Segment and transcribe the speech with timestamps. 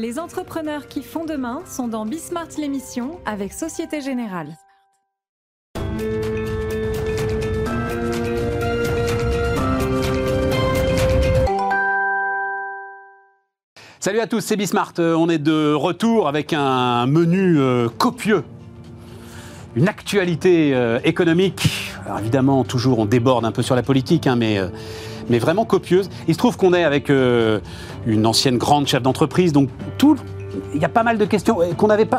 [0.00, 4.56] Les entrepreneurs qui font demain sont dans Bismart l'émission avec Société Générale.
[13.98, 14.92] Salut à tous, c'est Bismart.
[15.00, 18.44] Euh, On est de retour avec un menu euh, copieux.
[19.74, 21.68] Une actualité euh, économique.
[22.06, 24.60] Alors évidemment, toujours on déborde un peu sur la politique, hein, mais,
[25.30, 26.08] mais vraiment copieuse.
[26.26, 27.60] Il se trouve qu'on est avec euh,
[28.06, 30.16] une ancienne grande chef d'entreprise, donc tout.
[30.74, 31.72] Il y a pas mal de questions euh,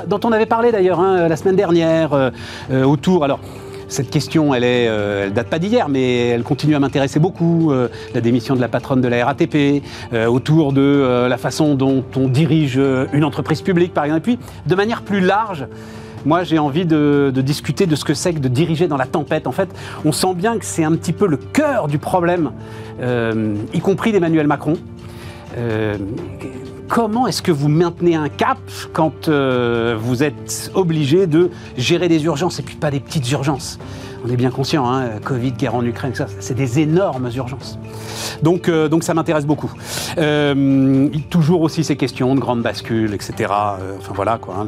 [0.07, 3.23] dont on avait parlé d'ailleurs hein, la semaine dernière euh, autour.
[3.23, 3.39] Alors,
[3.87, 7.73] cette question, elle, est, elle date pas d'hier, mais elle continue à m'intéresser beaucoup.
[8.13, 9.81] la démission de la patronne de la RATP,
[10.27, 12.79] autour de la façon dont on dirige
[13.13, 14.19] une entreprise publique, par exemple.
[14.29, 15.65] Et puis, de manière plus large,
[16.25, 19.47] moi, j'ai envie de, discuter de ce que c'est que de diriger dans la tempête.
[19.47, 19.69] En fait,
[20.05, 22.51] on sent bien que c'est un petit peu le cœur du problème,
[23.01, 24.75] euh, y compris d'Emmanuel Macron.
[25.57, 25.97] Euh,
[26.87, 28.59] comment est-ce que vous maintenez un cap
[28.93, 33.79] quand euh, vous êtes obligé de gérer des urgences et puis pas des petites urgences?
[34.25, 37.79] On est bien conscient, hein, Covid, guerre en Ukraine, ça, c'est des énormes urgences.
[38.41, 39.71] Donc, euh, donc ça m'intéresse beaucoup.
[40.17, 43.33] Euh, toujours aussi ces questions de grandes bascules, etc.
[43.39, 44.55] Euh, enfin voilà quoi.
[44.59, 44.65] hein,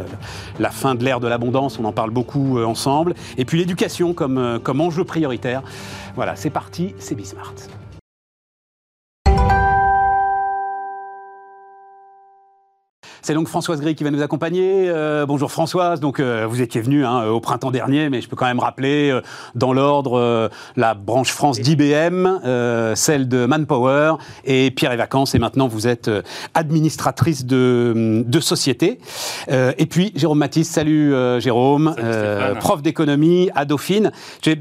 [0.59, 3.13] la, fin de l'ère de l'abondance, on en parle beaucoup ensemble.
[3.37, 5.63] Et puis l'éducation comme, comme enjeu prioritaire.
[6.15, 7.53] Voilà, c'est parti, c'est Bismart.
[13.23, 14.89] C'est donc Françoise Gris qui va nous accompagner.
[14.89, 15.99] Euh, bonjour Françoise.
[15.99, 19.11] Donc euh, vous étiez venue hein, au printemps dernier, mais je peux quand même rappeler
[19.11, 19.21] euh,
[19.53, 25.35] dans l'ordre euh, la branche France d'IBM, euh, celle de Manpower et Pierre et Vacances.
[25.35, 26.23] Et maintenant vous êtes euh,
[26.55, 28.99] administratrice de, de société.
[29.51, 30.69] Euh, et puis Jérôme Matisse.
[30.71, 34.11] Salut euh, Jérôme, euh, prof d'économie à Dauphine.
[34.41, 34.59] J'ai-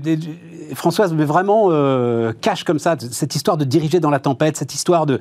[0.75, 4.73] Françoise, mais vraiment euh, cache comme ça cette histoire de diriger dans la tempête, cette
[4.75, 5.19] histoire de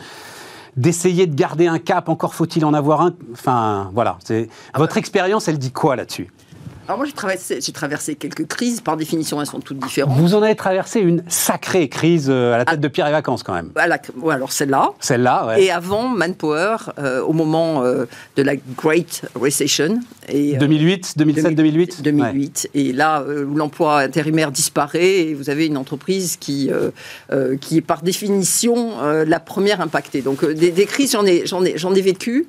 [0.79, 3.13] d'essayer de garder un cap, encore faut-il en avoir un.
[3.33, 4.17] Enfin, voilà.
[4.23, 6.31] C'est votre expérience, elle dit quoi là-dessus?
[6.89, 8.81] Alors moi, j'ai traversé, quelques crises.
[8.81, 10.17] Par définition, elles sont toutes différentes.
[10.17, 13.43] Vous en avez traversé une sacrée crise euh, à la tête de Pierre et Vacances
[13.43, 13.69] quand même.
[13.75, 14.93] Ouais, alors celle-là.
[14.99, 15.61] Celle-là, ouais.
[15.61, 18.05] Et avant Manpower, euh, au moment euh,
[18.37, 19.99] de la Great Recession.
[20.29, 22.01] Et, euh, 2008, 2007, 2008.
[22.01, 22.69] 2008.
[22.73, 26.71] Et là, où l'emploi intérimaire disparaît, et vous avez une entreprise qui,
[27.61, 28.95] qui est par définition
[29.27, 30.23] la première impactée.
[30.23, 32.47] Donc, des, des crises, j'en ai, ai, j'en ai vécu.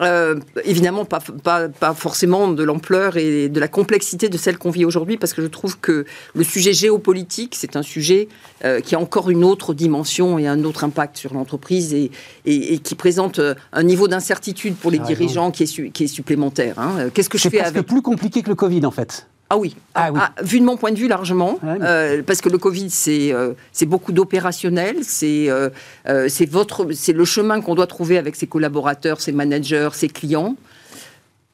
[0.00, 4.70] Euh, évidemment, pas, pas, pas forcément de l'ampleur et de la complexité de celle qu'on
[4.70, 8.28] vit aujourd'hui, parce que je trouve que le sujet géopolitique, c'est un sujet
[8.64, 12.10] euh, qui a encore une autre dimension et un autre impact sur l'entreprise et,
[12.46, 16.08] et- et qui présente euh, un niveau d'incertitude pour les dirigeants qui est, qui est
[16.08, 16.78] supplémentaire.
[16.78, 17.10] hein.
[17.12, 19.26] Qu'est-ce que je C'est fais avec plus compliqué que le Covid en fait.
[19.50, 19.76] Ah oui.
[19.94, 20.20] Ah oui.
[20.42, 23.32] vu de mon point de vue largement, Ouais, mais- euh, parce que le Covid c'est
[23.32, 23.52] euh,
[23.86, 25.68] beaucoup d'opérationnel, c'est euh,
[26.08, 30.54] euh, le chemin qu'on doit trouver avec ses collaborateurs, ses managers, ses clients.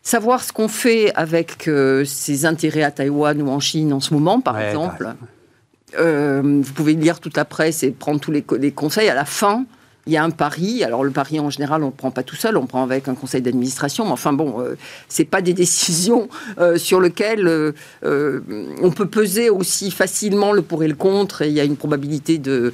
[0.03, 4.15] Savoir ce qu'on fait avec euh, ses intérêts à Taïwan ou en Chine en ce
[4.15, 5.09] moment, par Ouais, exemple.
[5.99, 9.09] vous pouvez lire toute la presse et prendre tous les conseils.
[9.09, 9.65] À la fin,
[10.07, 10.85] il y a un pari.
[10.85, 13.09] Alors le pari en général, on ne prend pas tout seul, on le prend avec
[13.09, 14.05] un conseil d'administration.
[14.05, 14.77] Mais enfin bon, euh,
[15.09, 16.29] c'est pas des décisions
[16.59, 17.73] euh, sur lesquelles euh,
[18.05, 18.41] euh,
[18.83, 21.43] on peut peser aussi facilement le pour et le contre.
[21.43, 22.73] Et il y a une probabilité de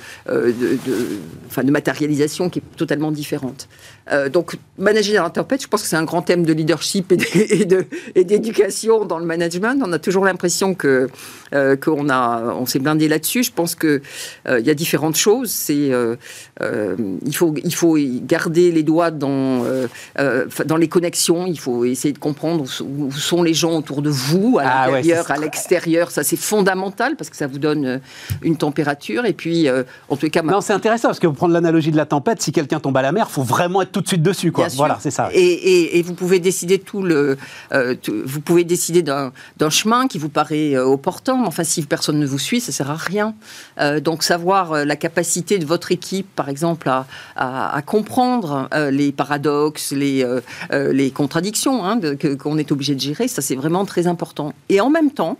[1.64, 3.68] matérialisation qui est totalement différente.
[4.10, 7.12] Euh, donc manager dans la tempête, je pense que c'est un grand thème de leadership
[8.14, 9.80] et d'éducation dans le management.
[9.84, 11.08] On a toujours l'impression que
[11.54, 13.44] euh, qu'on a, on s'est blindé là-dessus.
[13.44, 14.02] Je pense que
[14.48, 15.50] euh, il y a différentes choses.
[15.50, 15.90] C'est
[16.60, 17.96] il faut il faut
[18.26, 19.64] garder les doigts dans
[20.66, 21.46] dans les connexions.
[21.46, 24.64] Il faut essayer de comprendre où, sont- où sont les gens autour de vous, à
[24.64, 26.10] Ah l'intérieur, à l'extérieur.
[26.10, 28.00] Ça c'est fondamental parce que ça vous donne
[28.42, 29.26] une température.
[29.26, 29.68] Et puis
[30.08, 32.50] en tout cas, Non, c'est intéressant parce que vous prendre l'analogie de la tempête, si
[32.52, 34.66] quelqu'un tombe à la mer, faut vraiment être tout de suite dessus, quoi.
[34.66, 34.76] Bien.
[34.76, 35.30] Voilà, c'est ça.
[35.32, 37.38] Et, et- et vous pouvez décider tout le,
[37.72, 39.32] euh, tout- vous pouvez décider d'un
[39.70, 41.36] chemin qui vous paraît euh, opportun.
[41.40, 43.34] mais Enfin, si personne ne vous suit, ça sert à rien.
[43.80, 48.90] Euh, donc, savoir la capacité de votre équipe, par exemple, à, à- à comprendre euh,
[48.90, 50.26] les paradoxes, les,
[50.70, 51.98] les contradictions hein,
[52.38, 54.52] qu'on est obligé de gérer, ça c'est vraiment très important.
[54.68, 55.36] Et en même temps.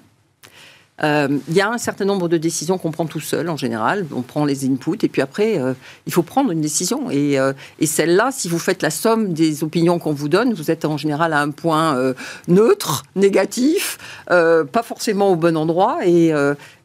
[1.03, 4.07] Euh, Il y a un certain nombre de décisions qu'on prend tout seul en général.
[4.15, 5.75] On prend les inputs et puis après, euh,
[6.07, 7.11] il faut prendre une décision.
[7.11, 10.71] Et, euh, et celle-là, si vous faites la somme des opinions qu'on vous donne, vous
[10.71, 12.15] êtes en général à un point
[12.49, 15.99] neutre, négatif, pas forcément au bon endroit.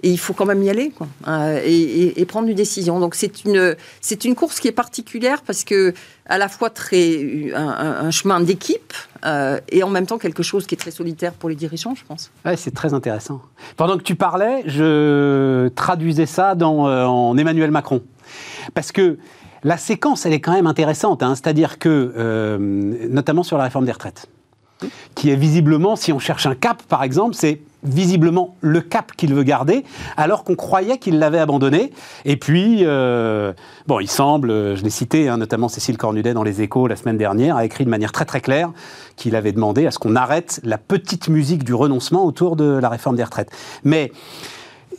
[0.03, 0.91] Et il faut quand même y aller
[1.27, 2.99] Euh, et, prendre une décision.
[2.99, 5.93] Donc c'est une, c'est une course qui est particulière parce que
[6.27, 8.93] à la fois très, un chemin d'équipe
[9.25, 12.03] euh, et en même temps quelque chose qui est très solitaire pour les dirigeants, je
[12.05, 12.31] pense.
[12.45, 13.41] Ouais, c'est très intéressant.
[13.75, 18.01] Pendant que tu parlais, je traduisais ça dans, euh, en Emmanuel Macron.
[18.73, 19.17] Parce que
[19.63, 21.23] la séquence, elle est quand même intéressante.
[21.23, 21.35] hein.
[21.35, 22.57] C'est-à-dire que, euh,
[23.09, 24.27] notamment sur la réforme des retraites,
[25.15, 29.33] qui est visiblement, si on cherche un cap, par exemple, c'est visiblement le cap qu'il
[29.33, 29.83] veut garder,
[30.15, 31.91] alors qu'on croyait qu'il l'avait abandonné.
[32.25, 33.53] Et puis, euh,
[33.87, 36.95] bon, il semble, euh, je l'ai cité, hein, notamment Cécile Cornudet dans Les Échos la
[36.95, 38.71] semaine dernière, a écrit de manière très très claire
[39.15, 42.89] qu'il avait demandé à ce qu'on arrête la petite musique du renoncement autour de la
[42.89, 43.51] réforme des retraites.
[43.83, 44.11] Mais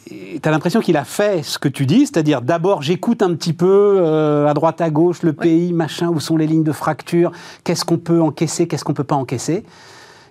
[0.08, 3.52] tu as l'impression qu'il a fait ce que tu dis, c'est-à-dire d'abord j'écoute un petit
[3.52, 7.32] peu euh, à droite à gauche le pays, machin, où sont les lignes de fracture,
[7.64, 9.64] qu'est-ce qu'on peut encaisser, qu'est-ce qu'on peut pas encaisser?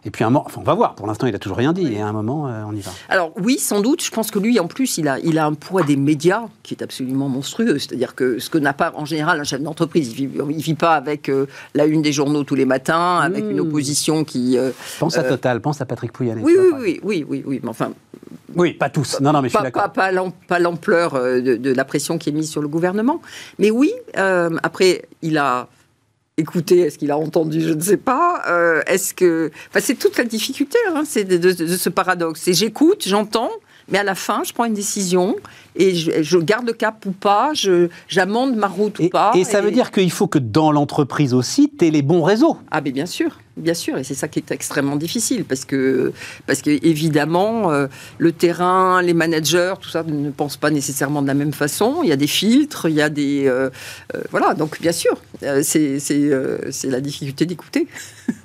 [0.08, 0.96] Et puis un moment, enfin, on va voir.
[0.96, 1.94] Pour l'instant, il a toujours rien dit.
[1.94, 2.92] Et à un moment, euh, on y va.
[3.10, 4.02] Alors oui, sans doute.
[4.02, 6.74] Je pense que lui, en plus, il a, il a un poids des médias qui
[6.76, 7.78] est absolument monstrueux.
[7.78, 10.76] C'est-à-dire que ce que n'a pas en général un chef d'entreprise, il vit, il vit
[10.76, 11.46] pas avec euh,
[11.76, 13.52] la une des journaux tous les matins, avec Mmh.
[13.52, 14.58] une opposition qui.
[14.58, 16.42] euh, Pense à Total, pense à Patrick Pouyanné.
[16.42, 17.92] oui, oui, oui, oui, oui, oui, mais enfin,
[18.56, 19.20] Oui, pas tous.
[19.20, 19.84] Non, non, mais je suis d'accord.
[19.84, 23.22] pas, pas l'am- pas l'ampleur de, de la pression qui est mise sur le gouvernement.
[23.60, 23.92] Mais oui,
[24.64, 25.68] après, il a
[26.42, 28.44] écouté, est-ce qu'il a entendu, je ne sais pas.
[28.48, 29.52] Euh, est-ce que.
[29.70, 32.42] Enfin, c'est toute la difficulté, hein, c'est de, de- de ce paradoxe.
[32.44, 33.50] C'est j'écoute, j'entends,
[33.90, 35.36] mais à la fin, je prends une décision
[35.76, 39.32] et je, je garde le cap ou pas, je- j'amende ma route ou Et, pas.
[39.34, 42.58] et ça veut dire qu'il faut que dans l'entreprise aussi, tu aies les bons réseaux.
[42.70, 46.14] Ah mais bien sûr, bien sûr, et c'est ça qui est extrêmement difficile parce que
[46.46, 47.88] parce que évidemment euh,
[48.18, 52.02] le terrain, les managers, tout ça ne pensent pas nécessairement de la même façon.
[52.04, 53.70] Il y a des filtres, il y a des euh,
[54.16, 57.88] euh, voilà, donc bien sûr, euh, c'est c'est euh, c'est la difficulté d'écouter.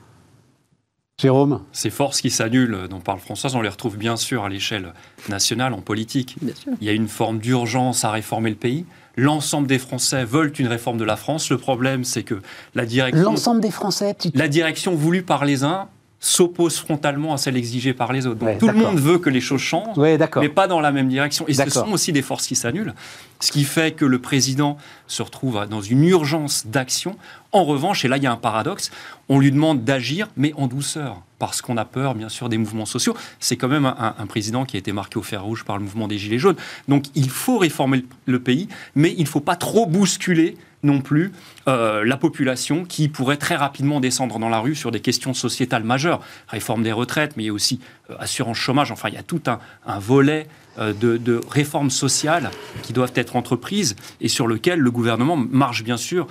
[1.20, 1.60] Jérôme?
[1.70, 4.92] Ces forces qui s'annulent dont parle Françoise, on les retrouve bien sûr à l'échelle
[5.28, 6.36] nationale, en politique.
[6.42, 6.72] Bien sûr.
[6.80, 8.84] Il y a une forme d'urgence à réformer le pays?
[9.16, 11.50] L'ensemble des Français veulent une réforme de la France.
[11.50, 12.40] Le problème, c'est que
[12.74, 14.36] la direction, L'ensemble des Français, petite.
[14.36, 15.88] la direction voulue par les uns
[16.24, 18.38] s'oppose frontalement à celle exigée par les autres.
[18.38, 19.96] Donc Ouais, tout le monde veut que les choses changent,
[20.40, 21.44] mais pas dans la même direction.
[21.48, 22.94] Et ce sont aussi des forces qui s'annulent,
[23.40, 24.76] ce qui fait que le président
[25.08, 27.16] se retrouve dans une urgence d'action.
[27.50, 28.92] En revanche, et là il y a un paradoxe,
[29.28, 32.86] on lui demande d'agir, mais en douceur, parce qu'on a peur, bien sûr, des mouvements
[32.86, 33.16] sociaux.
[33.40, 35.76] C'est quand même un, un- un président qui a été marqué au fer rouge par
[35.76, 36.56] le mouvement des Gilets jaunes.
[36.86, 38.04] Donc il faut réformer le,
[38.34, 41.32] le pays, mais il ne faut pas trop bousculer non plus
[41.68, 45.84] euh, la population qui pourrait très rapidement descendre dans la rue sur des questions sociétales
[45.84, 46.20] majeures.
[46.48, 47.78] Réforme des retraites, mais il y a aussi
[48.10, 48.90] euh, assurance chômage.
[48.90, 50.48] Enfin, il y a tout un, un volet
[50.78, 52.50] euh, de, de réformes sociales
[52.82, 56.26] qui doivent être entreprises et sur lequel le gouvernement marche bien sûr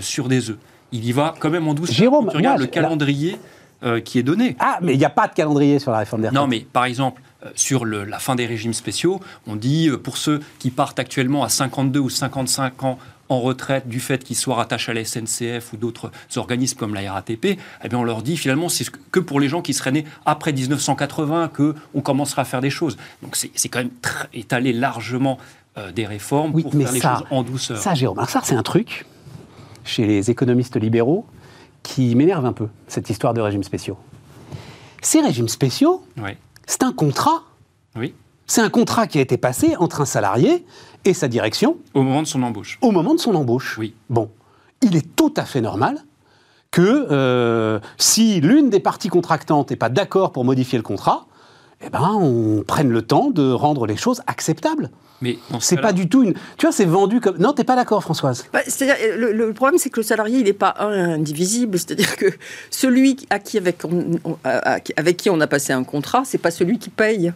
[0.00, 0.56] sur des œufs.
[0.92, 1.94] Il y va quand même en douceur.
[1.94, 3.36] Jérôme, tu regardes le calendrier
[4.04, 4.56] qui est donné.
[4.60, 6.40] Ah, mais il n'y a pas de calendrier sur la réforme des retraites.
[6.42, 7.20] Non, mais par exemple,
[7.56, 11.48] sur le- la fin des régimes spéciaux, on dit pour ceux qui partent actuellement à
[11.48, 12.98] 52 ou 55 ans
[13.28, 17.12] en retraite du fait qu'ils soient rattachés à la SNCF ou d'autres organismes comme la
[17.12, 17.44] RATP,
[17.84, 20.52] eh bien on leur dit finalement c'est que pour les gens qui seraient nés après
[20.52, 22.96] 1980 que on commencera à faire des choses.
[23.22, 23.90] Donc c'est quand même
[24.34, 25.38] étaler largement
[25.78, 27.78] euh, des réformes Oui, pour mais faire les choses en douceur.
[27.78, 29.06] Ça, Jérôme, ça, c'est un truc
[29.84, 31.26] chez les économistes libéraux
[31.82, 33.96] qui m'énerve un peu, cette histoire de régimes spéciaux.
[35.00, 36.30] Ces régimes spéciaux, Oui,
[36.66, 37.42] c'est un contrat.
[37.96, 38.14] oui,
[38.54, 40.66] C'est un contrat qui a été passé entre un salarié
[41.06, 42.78] et sa direction au moment de son embauche.
[42.82, 43.78] au moment de son embauche.
[43.78, 43.94] Oui.
[44.10, 44.28] Bon,
[44.82, 46.04] il est tout à fait normal
[46.70, 51.24] que euh, si l'une des parties contractantes n'est pas d'accord pour modifier le contrat,
[51.84, 54.90] eh ben, on prenne le temps de rendre les choses acceptables.
[55.20, 56.32] Mais ce C'est pas du tout une.
[56.58, 57.38] Tu vois, c'est vendu comme.
[57.38, 60.44] Non, t'es pas d'accord, Françoise Bah, c'est-à-dire, le, le problème, c'est que le salarié, il
[60.46, 61.78] n'est pas un indivisible.
[61.78, 62.26] C'est-à-dire que
[62.70, 66.22] celui à qui avec, on- on- à- à- avec qui on a passé un contrat,
[66.24, 67.32] c'est pas celui qui paye.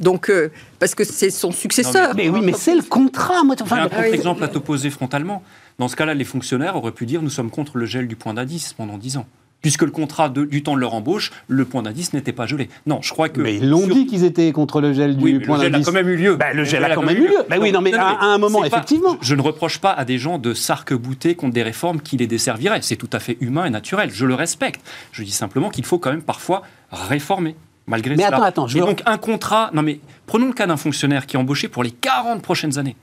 [0.00, 2.12] Donc, euh, parce que c'est son successeur.
[2.14, 3.54] Mais oui, mais c'est le contrat, moi.
[3.56, 3.96] J'ai Enfin, un Ah oui.
[4.02, 5.42] contre-exemple à t'opposer frontalement.
[5.78, 8.34] Dans ce cas-là, les fonctionnaires auraient pu dire nous sommes contre le gel du point
[8.34, 9.24] d'indice pendant 10 ans.
[9.62, 12.70] Puisque le contrat de- du temps de leur embauche, le point d'indice n'était pas gelé.
[12.86, 13.40] Non, je crois que.
[13.42, 15.68] mais ils l'ont sur- dit qu'ils étaient contre le gel du Oui, point le gel
[15.68, 15.86] a d'indice.
[15.86, 16.36] quand même eu lieu.
[16.36, 17.36] Bah, le gel a quand même eu lieu.
[17.48, 19.18] Bah oui, non, mais à- à un moment, pas- effectivement.
[19.20, 22.26] je, je ne reproche pas à des gens de s'arc-bouter contre des réformes qui les
[22.26, 22.80] desserviraient.
[22.82, 24.10] C'est tout à fait humain et naturel.
[24.12, 24.80] Je le respecte.
[25.12, 27.54] Je dis simplement qu'il faut quand même parfois réformer.
[27.86, 28.36] Malgré Mais cela.
[28.36, 29.70] attends, attends, je Et veux- donc un contrat.
[29.74, 32.94] Non mais prenons le cas d'un fonctionnaire qui est embauché pour les 40 prochaines années.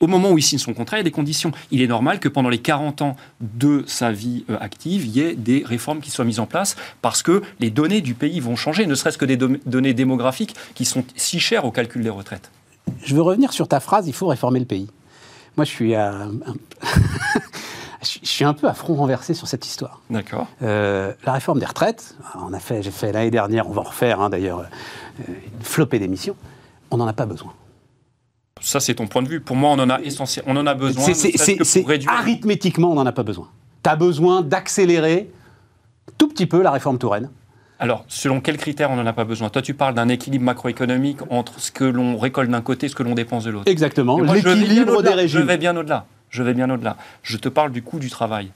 [0.00, 1.52] Au moment où il signe son contrat, il y a des conditions.
[1.70, 5.20] Il est normal que pendant les 40 ans de sa vie euh, active, il y
[5.20, 8.56] ait des réformes qui soient mises en place parce que les données du pays vont
[8.56, 12.10] changer, ne serait-ce que des do- données démographiques qui sont si chères au calcul des
[12.10, 12.50] retraites.
[13.04, 14.88] Je veux revenir sur ta phrase il faut réformer le pays.
[15.56, 16.28] Moi, je suis à.
[18.02, 20.02] je suis un peu à front renversé sur cette histoire.
[20.10, 20.46] D'accord.
[20.62, 23.84] Euh, la réforme des retraites, on a fait, j'ai fait l'année dernière, on va en
[23.84, 26.36] refaire hein, d'ailleurs, euh, une flopée d'émissions.
[26.90, 27.52] On n'en a pas besoin.
[28.60, 29.40] Ça, c'est ton point de vue.
[29.40, 31.04] Pour moi, on en a essentiel, on en a besoin.
[31.12, 32.10] C'est- réduire.
[32.10, 33.48] arithmétiquement, on n'en a pas besoin.
[33.82, 35.30] Tu as besoin d'accélérer
[36.18, 37.30] tout petit peu la réforme Touraine.
[37.78, 39.50] Alors, selon quels critères on n'en a pas besoin?
[39.50, 42.94] Toi, tu parles d'un équilibre macroéconomique entre ce que l'on récolte d'un côté et ce
[42.94, 43.70] que l'on dépense de l'autre.
[43.70, 44.16] Exactement.
[44.16, 45.10] Mais moi, je vais bien L'équilibre des au-delà.
[45.12, 45.42] Je régimes.
[45.42, 46.06] vais bien au-delà.
[46.30, 46.96] je vais bien au-delà.
[47.22, 48.50] Je te parle du coût du travail.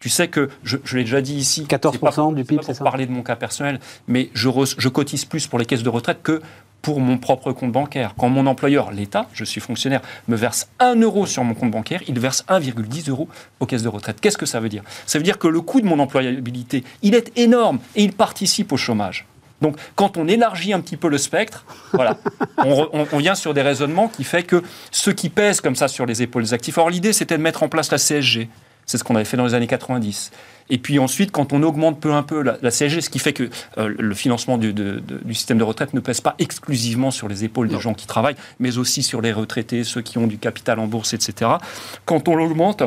[0.00, 2.76] Tu sais que, je, je l'ai déjà dit ici, 14% c'est pas du PIB, c'est
[2.76, 5.82] pour parler de mon cas personnel, mais je, re- je cotise plus pour les caisses
[5.82, 6.42] de retraite que
[6.82, 8.14] pour mon propre compte bancaire.
[8.16, 12.00] Quand mon employeur, l'État, je suis fonctionnaire, me verse 1 euro sur mon compte bancaire,
[12.06, 13.28] il verse 1,10 euros
[13.60, 14.20] aux caisses de retraite.
[14.20, 14.82] Qu'est-ce que ça veut dire?
[15.06, 18.72] Ça veut dire que le coût de mon employabilité, il est énorme et il participe
[18.72, 19.26] au chômage.
[19.62, 21.64] Donc, quand on élargit un petit peu le spectre,
[21.94, 22.18] voilà,
[22.58, 25.74] on, re- on- on vient sur des raisonnements qui fait que ceux qui pèsent comme
[25.76, 26.76] ça sur les épaules des actifs.
[26.78, 28.48] Or, l'idée, c'était de mettre en place la CSG.
[28.84, 30.30] C'est ce qu'on avait fait dans les années 90.
[30.70, 33.32] Et puis ensuite, quand on augmente peu à peu la, la CSG, ce qui fait
[33.32, 37.10] que euh, le financement du, de- de- du système de retraite ne pèse pas exclusivement
[37.10, 40.26] sur les épaules des gens qui travaillent, mais aussi sur les retraités, ceux qui ont
[40.26, 41.50] du capital en bourse, etc.
[42.04, 42.82] Quand on l'augmente,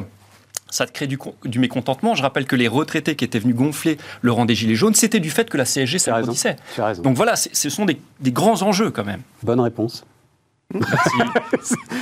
[0.72, 2.14] ça te crée du, con- du mécontentement.
[2.16, 5.20] Je rappelle que les retraités qui étaient venus gonfler le rang des Gilets jaunes, c'était
[5.20, 6.58] du fait que la CSG s'agrandissait.
[7.02, 9.22] Donc voilà, ce sont des, des grands enjeux quand même.
[9.42, 10.04] Bonne réponse.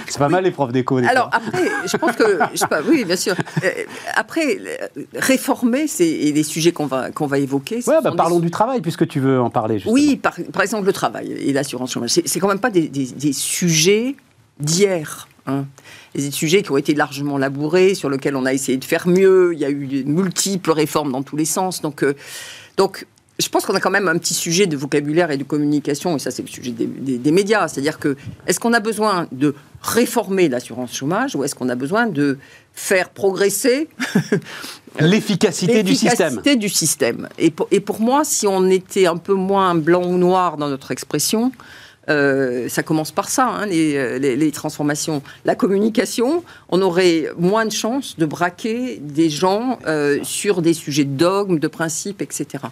[0.07, 0.99] C'est pas mal les profs d'éco.
[0.99, 3.35] des Alors après, je pense que, je sais pas, oui, bien sûr.
[3.63, 3.69] Euh,
[4.15, 4.57] après,
[5.15, 7.77] réformer, c'est les sujets qu'on va qu'on va évoquer.
[7.77, 9.75] ouais, bah, des parlons du travail puisque tu veux en parler.
[9.75, 9.93] Justement.
[9.93, 12.09] Oui, par, par exemple le travail et l'assurance chômage.
[12.11, 14.15] C'est c'est quand même pas des, des- des sujets
[14.59, 15.27] d'hier.
[15.45, 15.65] Hein.
[16.13, 19.51] Des sujets qui ont été largement labourés, sur lesquels on a essayé de faire mieux.
[19.53, 21.81] Il y a eu de multiples réformes dans tous les sens.
[21.81, 22.15] Donc, euh,
[22.75, 23.05] donc
[23.39, 26.19] je pense qu'on a quand même un petit sujet de vocabulaire et de communication, et
[26.19, 27.67] ça c'est le sujet des, des- des médias.
[27.67, 28.15] C'est-à-dire que
[28.47, 32.37] est-ce qu'on a besoin de réformer l'assurance chômage ou est-ce qu'on a besoin de
[32.73, 33.89] faire progresser
[34.99, 36.41] L'efficacité du système?
[36.57, 37.29] Du système?
[37.37, 40.69] Et pour, et pour moi, si on était un peu moins blanc ou noir dans
[40.69, 41.51] notre expression,
[42.09, 45.21] euh, ça commence par ça, hein, les, les- les transformations.
[45.45, 51.03] La communication, on aurait moins de chances de braquer des gens euh, sur des sujets
[51.03, 52.63] de dogmes, de principes, etc.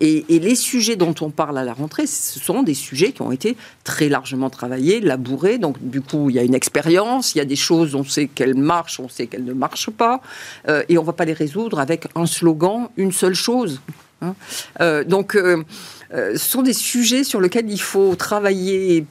[0.00, 3.32] Et, les sujets dont on parle à la rentrée, ce sont des sujets qui ont
[3.32, 5.58] été très largement travaillés, labourés.
[5.58, 8.28] Donc, du coup, il y a une expérience, il y a des choses, on sait
[8.28, 10.20] qu'elles marchent, on sait qu'elles ne marchent pas.
[10.68, 13.80] Euh, et on ne va pas les résoudre avec un slogan, une seule chose.
[14.22, 14.34] hein.
[14.80, 15.64] Euh, donc, euh,
[16.10, 19.04] ce sont des sujets sur lesquels il faut travailler,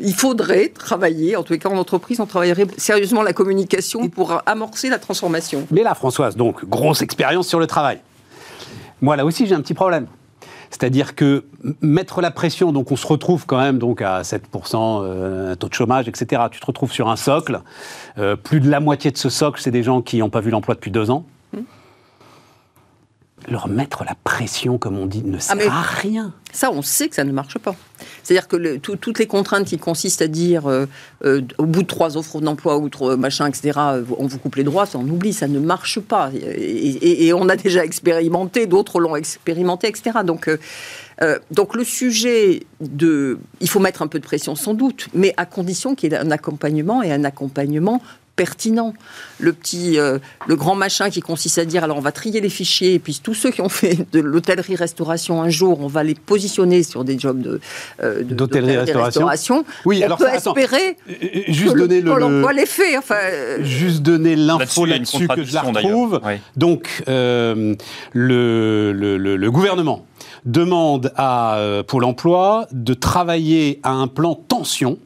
[0.00, 4.88] il faudrait travailler, en les cas en entreprise, on travaillerait sérieusement la communication pour amorcer
[4.88, 5.66] la transformation.
[5.70, 8.00] Mais là, Françoise, donc, grosse expérience sur le travail.
[9.02, 10.06] Moi, là aussi, j'ai un petit problème.
[10.72, 11.44] C'est-à-dire que
[11.82, 15.74] mettre la pression, donc on se retrouve quand même donc à 7%, euh, taux de
[15.74, 16.44] chômage, etc.
[16.50, 17.60] Tu te retrouves sur un socle.
[18.16, 20.50] Euh, plus de la moitié de ce socle, c'est des gens qui n'ont pas vu
[20.50, 21.26] l'emploi depuis deux ans.
[23.50, 26.32] Leur mettre la pression, comme on dit, ne sert mais- à rien.
[26.52, 27.74] Ça, on sait que ça ne marche pas.
[28.22, 30.86] C'est-à-dire que le- tout- toutes les contraintes qui consistent à dire euh,
[31.24, 34.56] euh, au bout de trois offres d'emploi ou trois machin, etc., euh, on vous coupe
[34.56, 36.30] les droits, ça on oublie, ça ne marche pas.
[36.34, 40.10] Et, et- et on a déjà expérimenté, d'autres l'ont expérimenté, etc.
[40.24, 43.38] Donc, euh, donc le sujet de...
[43.60, 46.18] Il faut mettre un peu de pression sans doute, mais à condition qu'il y ait
[46.18, 48.02] un accompagnement et un accompagnement
[48.44, 48.92] pertinent.
[49.38, 50.18] Le petit, euh,
[50.48, 53.20] le grand machin qui consiste à dire alors on va trier les fichiers et puis
[53.22, 57.16] tous ceux qui ont fait de l'hôtellerie-restauration un jour, on va les positionner sur des
[57.18, 57.60] jobs de
[58.02, 59.64] euh, de- D'hôtellerie-restauration.
[59.84, 60.54] Oui, on alors peut attends.
[60.56, 62.96] espérer Euh, Juste que donner le le, Pôle le- emploi les fait.
[62.98, 66.20] Enfin, euh, juste donner l'info Là-dessus, que je la retrouve.
[66.56, 67.74] Donc, euh,
[68.12, 70.04] le, le- le- le gouvernement
[70.44, 74.98] demande à euh, Pôle emploi de travailler à un plan tension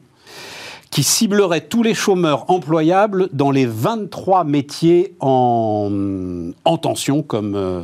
[0.91, 5.89] qui ciblerait tous les chômeurs employables dans les 23 métiers en,
[6.65, 7.55] en tension, comme...
[7.55, 7.81] euh,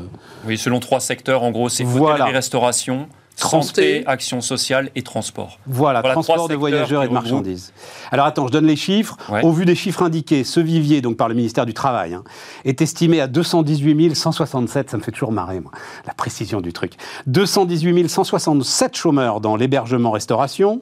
[0.48, 2.15] Oui, selon trois secteurs, en gros, c'est Voilà.
[2.15, 4.03] hôtellerie, restauration, Santé.
[4.05, 5.57] action sociale et transport.
[5.65, 7.74] Voilà, Voilà, transport trois de secteurs voyageurs et de marchandises.
[8.12, 9.17] Alors attends, je donne les chiffres.
[9.27, 9.43] Ouais.
[9.43, 12.24] Au vu des chiffres indiqués, ce vivier, donc par le ministère du Travail, hein,
[12.63, 15.72] est estimé à 218 167, ça me fait toujours marrer, moi,
[16.05, 16.93] la précision du truc.
[17.25, 20.81] 218 167 chômeurs dans l'hébergement-restauration,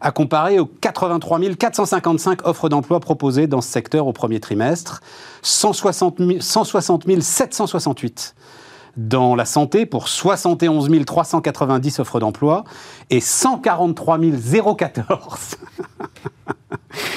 [0.00, 5.00] à comparer aux 83 455 offres d'emploi proposées dans ce secteur au premier trimestre,
[5.42, 8.34] 160 000 160 768
[8.96, 12.64] dans la santé pour 71 390 offres d'emploi
[13.10, 14.18] et 143
[14.76, 15.56] 014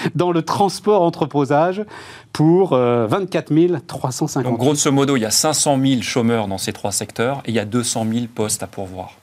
[0.15, 1.85] dans le transport entreposage
[2.33, 4.43] pour euh, 24 350.
[4.43, 7.55] Donc, grosso modo, il y a 500 000 chômeurs dans ces trois secteurs et il
[7.55, 9.13] y a 200 000 postes à pourvoir.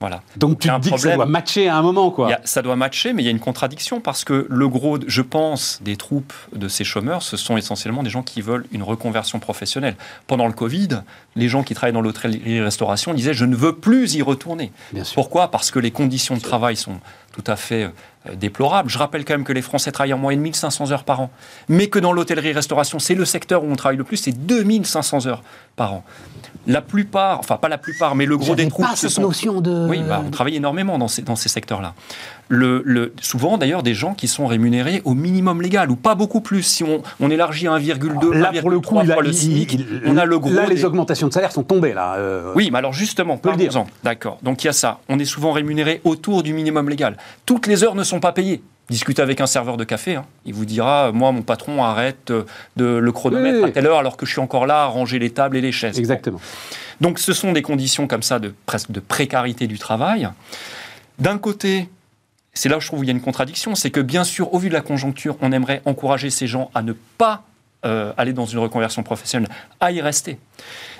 [0.00, 0.22] Voilà.
[0.36, 1.16] Donc tu te un dis que ça problème.
[1.16, 2.32] doit matcher à un moment, quoi.
[2.32, 5.22] A- ça doit matcher, mais il y a une contradiction parce que le gros, je
[5.22, 9.40] pense, des troupes de ces chômeurs, ce sont essentiellement des gens qui veulent une reconversion
[9.40, 9.96] professionnelle.
[10.28, 11.00] Pendant le Covid,
[11.34, 14.70] les gens qui travaillent dans l'hôtellerie-restauration disaient je ne veux plus y retourner.
[14.92, 15.16] Bien sûr.
[15.16, 15.50] Pourquoi?
[15.50, 17.00] Parce que les conditions de travail sont
[17.38, 18.90] tout à fait euh, déplorables.
[18.90, 21.30] Je rappelle quand même que les Français travaillent en moyenne 1500 heures par an,
[21.68, 25.42] mais que dans l'hôtellerie-restauration, c'est le secteur où on travaille le plus, c'est 2500 heures
[25.76, 26.04] par an.
[26.66, 29.22] La plupart, enfin pas la plupart, mais le gros des troupes, pas ce cette sont
[29.22, 29.86] notion de...
[29.88, 31.94] oui, bah, on travaille énormément dans ces, dans ces secteurs-là.
[32.48, 36.40] Le, le- souvent d'ailleurs des gens qui sont rémunérés au minimum légal ou pas beaucoup
[36.40, 36.62] plus.
[36.62, 39.34] Si on, on élargit à 1,2, Là, pour le coup, 1,3 il a- le il-
[39.34, 40.50] SMIC, il- on a le gros.
[40.52, 42.14] Là, les augmentations de salaire sont tombées, là.
[42.16, 43.72] euh, oui, mais alors justement, peut le dire.
[43.72, 43.90] parlons-en.
[44.04, 44.38] D'accord.
[44.42, 45.00] Donc il y a ça.
[45.08, 47.16] On est souvent rémunéré autour du minimum légal.
[47.46, 48.62] Toutes les heures ne sont pas payées.
[48.90, 50.24] Discutez avec un serveur de café, hein.
[50.46, 52.44] il vous dira Moi, mon patron arrête euh,
[52.76, 53.68] de le chronomètre Oui, oui.
[53.68, 55.72] à telle heure alors que je suis encore là à ranger les tables et les
[55.72, 55.98] chaises.
[55.98, 56.40] Exactement.
[57.02, 60.26] Donc ce sont des conditions comme ça de presque de précarité du travail.
[61.18, 61.90] D'un côté,
[62.58, 64.68] c'est là je trouve qu'il y a une contradiction, c'est que bien sûr, au vu
[64.68, 67.44] de la conjoncture, on aimerait encourager ces gens à ne pas
[67.86, 69.48] euh, aller dans une reconversion professionnelle,
[69.78, 70.40] à y rester.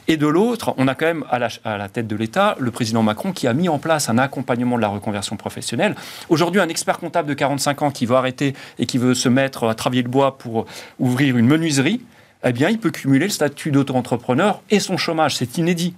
[0.07, 2.71] Et de l'autre, on a quand même à la, à la tête de l'État le
[2.71, 5.97] président Macron qui a mis en place un accompagnement de la reconversion professionnelle.
[6.29, 9.67] Aujourd'hui, un expert comptable de 45 ans qui veut arrêter et qui veut se mettre
[9.67, 10.65] à travailler le bois pour
[11.01, 12.01] ouvrir une menuiserie,
[12.45, 15.35] eh bien, il peut cumuler le statut d'auto-entrepreneur et son chômage.
[15.35, 15.93] C'est inédit.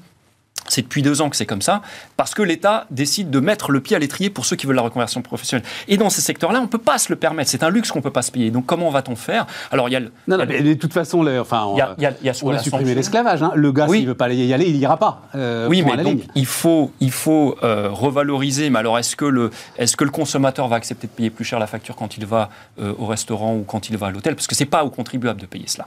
[0.68, 1.82] C'est depuis deux ans que c'est comme ça,
[2.16, 4.82] parce que l'État décide de mettre le pied à l'étrier pour ceux qui veulent la
[4.82, 5.66] reconversion professionnelle.
[5.88, 7.50] Et dans ces secteurs-là, on ne peut pas se le permettre.
[7.50, 8.50] C'est un luxe qu'on ne peut pas se payer.
[8.50, 9.46] Donc comment va-t-on faire?
[9.72, 11.94] Alors il y a, le- Non, mais de toute façon, les- enfin, il y a-
[11.98, 12.96] il y a- il y a on soit a la supprimé sanction.
[12.96, 13.42] l'esclavage.
[13.42, 13.52] hein.
[13.54, 13.98] Le gars, Oui.
[13.98, 15.22] s'il veut pas y aller, il ira pas.
[15.34, 16.24] euh, Oui, mais la donc ligne.
[16.34, 18.70] il faut, il faut euh, revaloriser.
[18.70, 21.58] Mais alors, est-ce que, le, est que le consommateur va accepter de payer plus cher
[21.58, 22.50] la facture quand il va
[22.80, 24.34] euh, au restaurant ou quand il va à l'hôtel?
[24.36, 25.86] Parce que c'est pas au contribuable de payer cela.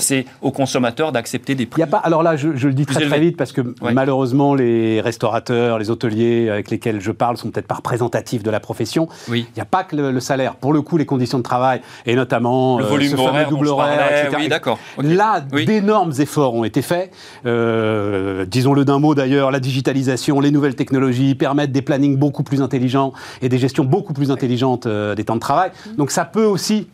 [0.00, 1.80] C'est au consommateur d'accepter des prix.
[1.80, 1.98] y a pas.
[1.98, 3.92] Alors là, je, je le dis très très vite parce que Ouais.
[3.92, 8.60] malheureusement, les restaurateurs, les hôteliers avec lesquels je parle sont peut-être pas représentatifs de la
[8.60, 9.08] profession.
[9.28, 9.46] Oui.
[9.50, 10.56] Il n'y a pas que le, le salaire.
[10.56, 13.68] Pour le coup, les conditions de travail et notamment Le euh, volume ce horaire, double
[13.68, 14.36] horaire, etc.
[14.40, 14.78] oui, d'accord.
[14.98, 15.64] Là, Oui.
[15.64, 17.10] d'énormes efforts ont été faits.
[17.46, 22.62] Euh, Disons-le d'un mot d'ailleurs, la digitalisation, les nouvelles technologies permettent des plannings beaucoup plus
[22.62, 25.70] intelligents et des gestions beaucoup plus intelligentes euh, des temps de travail.
[25.96, 26.88] Donc ça peut aussi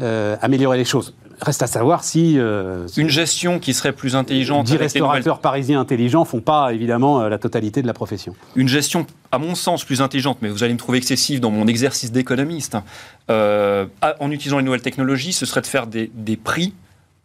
[0.00, 1.14] euh, améliorer les choses.
[1.40, 4.66] Reste à savoir si, euh, Une gestion qui serait plus intelligente.
[4.66, 7.92] 10 avec les nouvelles restaurateurs parisiens intelligents font pas évidemment euh, la totalité de la
[7.92, 8.34] profession.
[8.54, 11.66] une gestion, à mon sens, plus intelligente, mais vous allez me trouver excessive dans mon
[11.66, 12.84] exercice d'économiste, hein,
[13.30, 13.86] euh,
[14.20, 16.72] en utilisant les nouvelles technologies, ce serait de faire des, des prix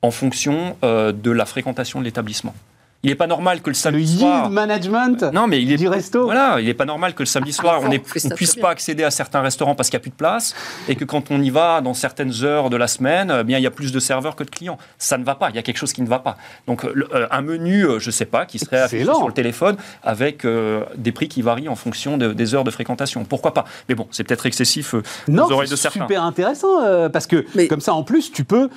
[0.01, 2.55] en fonction euh, de la fréquentation de l'établissement.
[3.03, 4.49] Il n'est pas normal que le Le samedi yield soir...
[4.51, 6.25] management Non, mais il est du resto.
[6.25, 7.97] Voilà, il n'est pas normal que le samedi soir, on on ne
[8.35, 10.53] puisse pas accéder à certains restaurants parce qu'il n'y a plus de place,
[10.87, 13.63] et que quand on y va dans certaines heures de la semaine, eh bien, il
[13.63, 14.77] y a plus de serveurs que de clients.
[14.99, 16.37] Ça ne va pas, il y a quelque chose qui ne va pas.
[16.67, 19.33] Donc, le- euh, un menu, euh, je ne sais pas, qui serait affiché sur le
[19.33, 23.23] téléphone avec euh, des prix qui varient en fonction de- des heures de fréquentation.
[23.25, 23.65] Pourquoi pas?
[23.89, 26.01] Mais bon, c'est peut-être excessif euh, Non, aux oreilles de c'est certains.
[26.01, 28.69] super intéressant euh, parce que Mais- comme ça en plus tu peux,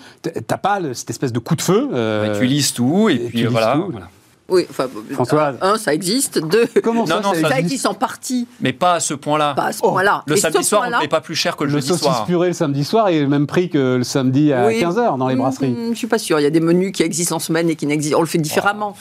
[0.46, 1.90] t'as pas le- cette espèce de coup de feu.
[1.92, 3.74] euh, tu lises tout, et, et tu puis lises voilà.
[3.74, 3.90] tout.
[3.90, 4.06] voilà.
[4.48, 5.57] Oui, enfin, Françoise.
[5.62, 6.38] un, ça existe.
[6.38, 9.00] Deux, Comment ça, Non, non, ça ça ça existe existe en partie, Mais pas à
[9.00, 9.54] ce point-là.
[9.54, 10.22] pas à ce Oh, point-là.
[10.26, 12.04] Le Et samedi soir, on ne paye pas plus cher que le, Le jeudi saucisse
[12.04, 12.26] soir.
[12.26, 14.78] purée le samedi soir est le même prix que le samedi à Oui.
[14.80, 15.68] 15h dans les Mm, brasseries.
[15.70, 16.40] mm, Je suis pas sûre.
[16.40, 18.18] Il y a des menus qui existent en semaine et qui n'existent.
[18.18, 18.94] On le fait différemment.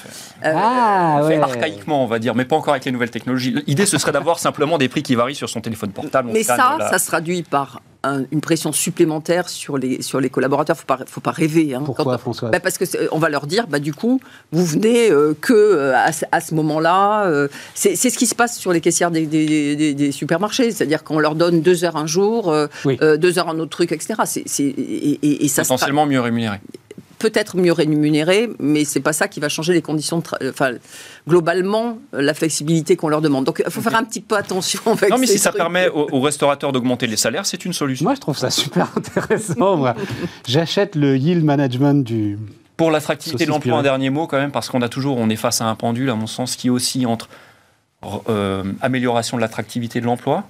[0.45, 1.38] Euh, Ah ouais.
[1.38, 3.53] archaïquement, on va dire, mais pas encore avec les nouvelles technologies.
[3.67, 6.29] L'idée, ce serait d'avoir simplement des prix qui varient sur son téléphone portable.
[6.29, 10.19] On Mais ça, la- ça se traduit par un- une pression supplémentaire sur les, sur
[10.19, 10.77] les collaborateurs.
[10.77, 11.73] Faut pas, faut pas rêver.
[11.73, 11.81] hein.
[11.85, 14.19] Pourquoi Quand- François Bah, parce que on va leur dire, bah du coup,
[14.51, 17.25] vous venez euh, que euh, à, ce- à ce moment-là.
[17.27, 20.71] euh, c'est c'est ce qui se passe sur les caissières des, des- des- des supermarchés,
[20.71, 22.97] c'est-à-dire qu'on leur donne deux heures un jour, euh, Oui.
[23.01, 24.15] euh, deux heures un autre truc, etc.
[24.25, 26.57] C'est c'est- et, et- ça potentiellement mieux rémunéré.
[27.23, 30.49] Peut-être mieux rémunéré, mais c'est pas ça qui va changer les conditions de travail.
[30.49, 30.71] Enfin,
[31.25, 33.45] globalement, euh, la flexibilité qu'on leur demande.
[33.45, 35.88] Donc, il faut faire un petit peu attention avec Non, mais ces si ça permet
[35.88, 38.03] aux, aux restaurateurs d'augmenter les salaires, c'est une solution.
[38.03, 39.86] Moi je trouve ça super intéressant.
[40.45, 42.38] J'achète le yield management du.
[42.75, 45.38] Pour l'attractivité de l'emploi, un dernier mot quand même, parce qu'on a toujours, on est
[45.38, 47.29] face à un pendule, à mon sens, qui oscille entre
[48.27, 50.43] euh, amélioration de l'attractivité de l'emploi,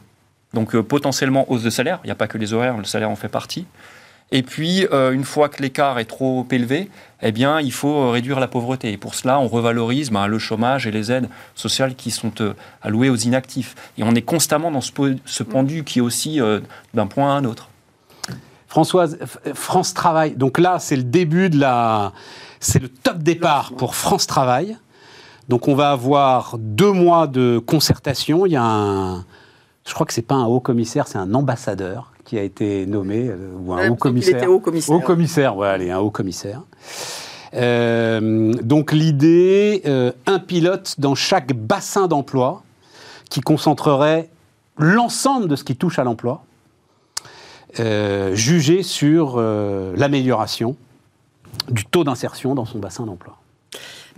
[0.54, 2.00] donc euh, potentiellement hausse de salaire.
[2.04, 3.66] Il n'y a pas que les horaires, le salaire en fait partie.
[4.36, 6.90] Et puis, euh, une fois que l'écart est trop élevé,
[7.22, 8.92] eh bien, il faut euh, réduire la pauvreté.
[8.92, 12.54] Et pour cela, on revalorise ben, le chômage et les aides sociales qui sont euh,
[12.82, 13.76] allouées aux inactifs.
[14.00, 14.92] Et on est constamment dans ce,
[15.24, 16.62] ce pendu qui est aussi euh,
[16.96, 17.70] d'un point à un autre.
[18.68, 19.20] Françoise,
[19.54, 20.36] France Travail.
[20.36, 22.12] Donc là, c'est le début de la.
[22.60, 24.78] C'est le top départ pour France Travail.
[25.48, 28.48] Donc on va avoir deux mois de concertation.
[28.48, 29.26] Il y a un.
[29.88, 33.28] Je crois que c'est pas un haut commissaire, c'est un ambassadeur qui a été nommé,
[33.30, 34.50] euh, ou un haut commissaire.
[34.50, 34.96] haut commissaire.
[34.96, 36.62] Haut commissaire, ouais, allez, un haut commissaire.
[37.54, 42.64] Euh, donc l'idée, euh, un pilote dans chaque bassin d'emploi
[43.30, 44.30] qui concentrerait
[44.80, 46.44] l'ensemble de ce qui touche à l'emploi,
[47.80, 50.76] euh, jugé sur l'amélioration
[51.70, 53.38] du taux d'insertion dans son bassin d'emploi.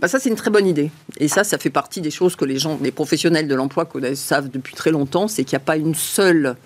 [0.00, 0.90] Bah, ça, c'est une très bonne idée.
[1.18, 4.48] Et ça, ça fait partie des choses que les gens, les professionnels de l'emploi savent
[4.48, 6.56] depuis très longtemps, c'est qu'il n'y a pas une seule...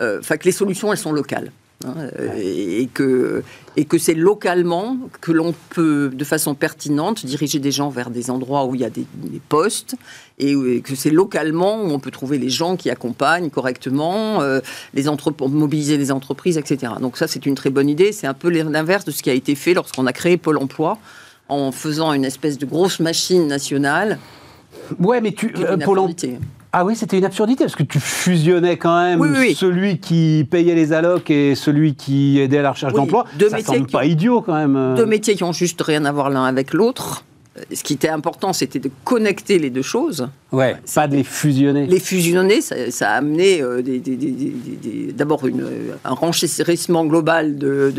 [0.00, 1.52] euh, Enfin, que les solutions, elles sont locales.
[1.86, 3.42] hein, et que,
[3.76, 8.30] et que c'est localement que l'on peut, de façon pertinente, diriger des gens vers des
[8.30, 9.94] endroits où il y a des, des postes,
[10.38, 14.60] et, que c'est localement où on peut trouver les gens qui accompagnent correctement, euh,
[14.94, 15.04] les
[15.48, 16.94] mobiliser les entreprises, etc.
[17.00, 18.12] Donc ça, c'est une très bonne idée.
[18.12, 20.98] C'est un peu l'inverse de ce qui a été fait lorsqu'on a créé Pôle Emploi,
[21.48, 24.18] en faisant une espèce de grosse machine nationale.
[24.98, 26.38] Ouais, mais tu, euh, Pôle Emploi
[26.72, 29.22] ah oui, c'était une absurdité, parce que tu fusionnais quand même
[29.54, 33.24] celui qui payait les allocs et celui qui aidait à la recherche d'emploi.
[33.48, 34.94] Ça semble pas idiot quand même.
[34.96, 37.24] Deux métiers qui ont juste rien à voir l'un avec l'autre
[37.72, 40.28] ce qui était important, c'était de connecter les deux choses.
[40.50, 41.86] Ouais, pas de les fusionner.
[41.86, 43.82] Les fusionner, ça, a amené euh,
[45.14, 45.42] d'abord
[46.04, 47.92] un renchérissement global de,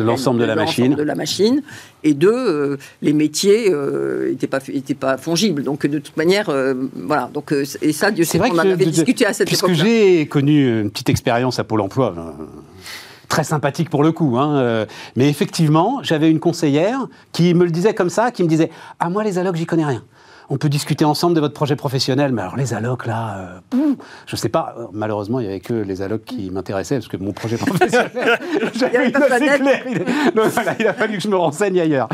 [0.00, 0.94] l'ensemble de, la machine.
[0.94, 1.62] de la machine,
[2.04, 5.62] et deux, euh, les métiers n'étaient euh, pas, étaient pas fongibles.
[5.62, 6.50] Donc de toute manière,
[6.94, 7.30] voilà.
[7.32, 9.70] Donc, et ça, Dieu sait qu'on en avait discuté à cette époque.
[9.70, 12.14] Puisque j'ai connu une petite expérience à Pôle emploi
[13.30, 14.36] très sympathique pour le coup.
[14.36, 18.48] Hein, euh, mais effectivement, j'avais une conseillère qui me le disait comme ça, qui me
[18.48, 20.02] disait Ah, moi, les allocs, j'y connais rien.
[20.52, 23.94] On peut discuter ensemble de votre projet professionnel, mais alors les allocs, là, je euh,
[24.26, 24.74] je sais pas.
[24.92, 28.36] Malheureusement, il n'y avait que les allocs qui m'intéressaient, parce que mon projet professionnel,
[28.74, 29.14] j'avais une.
[30.80, 32.08] Il, a fallu que je me renseigne ailleurs.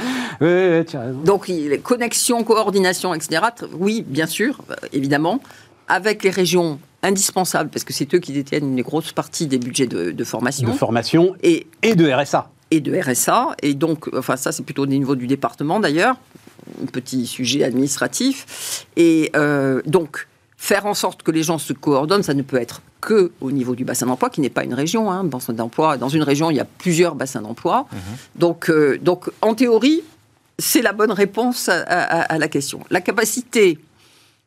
[1.24, 3.40] Donc, les connexions, coordination, etc.,
[3.78, 5.40] oui, bien sûr, euh, évidemment,
[5.88, 9.86] avec les régions indispensable, parce que c'est eux qui détiennent une grosse partie des budgets
[9.86, 10.68] de, formation.
[10.68, 12.50] De formation et, et de RSA.
[12.70, 13.54] Et de RSA.
[13.62, 16.16] Et donc, enfin, ça, c'est plutôt au niveau du département d'ailleurs,
[16.82, 18.86] un petit sujet administratif.
[18.96, 22.82] Et euh, donc, faire en sorte que les gens se coordonnent, ça ne peut être
[23.00, 25.10] que au niveau du bassin d'emploi, qui n'est pas une région.
[25.12, 27.86] Hein, bassin d'emploi, dans une région, il y a plusieurs bassins d'emploi.
[27.92, 27.98] Mhm.
[28.36, 30.02] Donc, euh, donc, en théorie,
[30.58, 32.80] c'est la bonne réponse à, la question.
[32.90, 33.78] La capacité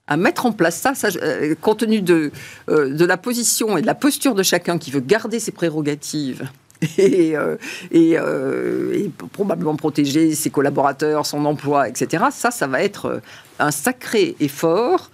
[0.09, 2.31] à mettre en place ça, euh, compte tenu de,
[2.69, 6.49] euh, de la position et de la posture de chacun qui veut garder ses prérogatives
[6.97, 7.57] et, euh,
[7.91, 12.25] et, probablement protéger ses collaborateurs, son emploi, etc.
[12.31, 13.21] Ça, ça va être
[13.59, 15.11] un sacré effort.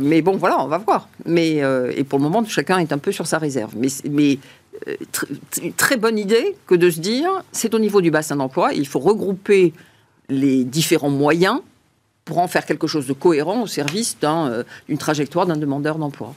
[0.00, 1.08] mais bon, voilà, on va voir.
[1.26, 1.60] Mais,
[1.94, 3.74] et pour le moment, chacun est un peu sur sa réserve.
[3.76, 4.38] Mais, mais
[5.62, 8.86] une très bonne idée que de se dire, c'est au niveau du bassin d'emploi, il
[8.86, 9.74] faut regrouper
[10.30, 11.60] les différents moyens
[12.24, 16.34] pour en faire quelque chose de cohérent au service euh, d'une trajectoire d'un demandeur d'emploi.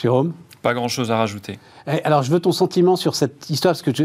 [0.00, 0.32] Jérôme?
[0.62, 1.58] Pas grand-chose à rajouter.
[1.88, 4.04] Eh, alors, je veux ton sentiment sur cette histoire, parce que je,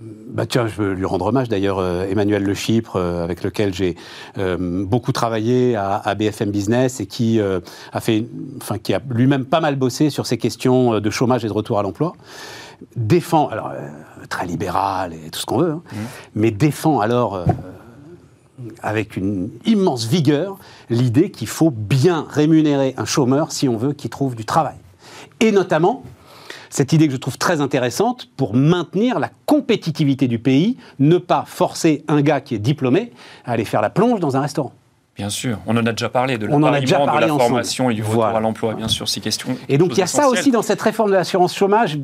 [0.00, 3.72] bah tiens, je veux lui rendre hommage d'ailleurs, euh, Emmanuel Le Chypre, euh, avec lequel
[3.72, 3.96] j'ai
[4.58, 8.26] beaucoup travaillé à, BFM Business et qui a fait,
[8.60, 11.78] enfin, qui a lui-même pas mal bossé sur ces questions de chômage et de retour
[11.78, 12.12] à l'emploi.
[12.96, 13.72] Défend, alors
[14.28, 15.96] très libéral et tout ce qu'on veut, hein, mmh.
[16.34, 17.44] mais défend alors
[18.82, 20.58] avec une immense vigueur
[20.90, 24.76] l'idée qu'il faut bien rémunérer un chômeur si on veut qu'il trouve du travail.
[25.40, 26.04] Et notamment,
[26.70, 31.44] cette idée que je trouve très intéressante pour maintenir la compétitivité du pays, ne pas
[31.46, 33.12] forcer un gars qui est diplômé
[33.44, 34.72] à aller faire la plonge dans un restaurant.
[35.14, 38.24] Bien sûr, on en a déjà parlé de l'appariement de la formation et du retour
[38.24, 39.58] à l'emploi, bien sûr, ces questions.
[39.68, 41.98] Et donc il y a ça aussi dans cette réforme de l'assurance chômage,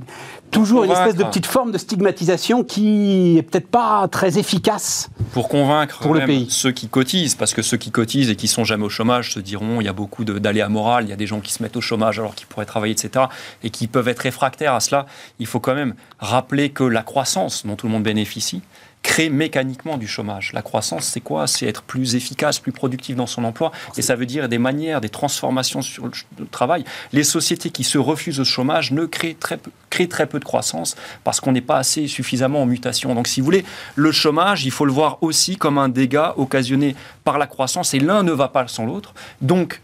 [0.50, 5.48] toujours une espèce de petite forme de stigmatisation qui est peut-être pas très efficace pour
[5.48, 6.48] convaincre pour le pays.
[6.50, 9.40] ceux qui cotisent, parce que ceux qui cotisent et qui sont jamais au chômage se
[9.40, 11.78] diront il y a beaucoup d'aléas moraux, il y a des gens qui se mettent
[11.78, 13.24] au chômage alors qu'ils pourraient travailler, etc.,
[13.62, 15.06] et qui peuvent être réfractaires à cela.
[15.38, 18.60] Il faut quand même rappeler que la croissance dont tout le monde bénéficie,
[19.02, 20.52] crée mécaniquement du chômage.
[20.52, 21.46] La croissance, c'est quoi?
[21.46, 23.72] C'est être plus efficace, plus productif dans son emploi.
[23.96, 26.84] Et ça veut dire des manières, des transformations sur le travail.
[27.12, 30.44] Les sociétés qui se refusent au chômage ne créent très peu, créent très peu de
[30.44, 33.14] croissance parce qu'on n'est pas assez suffisamment en mutation.
[33.14, 36.94] Donc, si vous voulez, le chômage, il faut le voir aussi comme un dégât occasionné
[37.24, 39.14] par la croissance et l'un ne va pas sans l'autre.
[39.40, 39.80] Donc,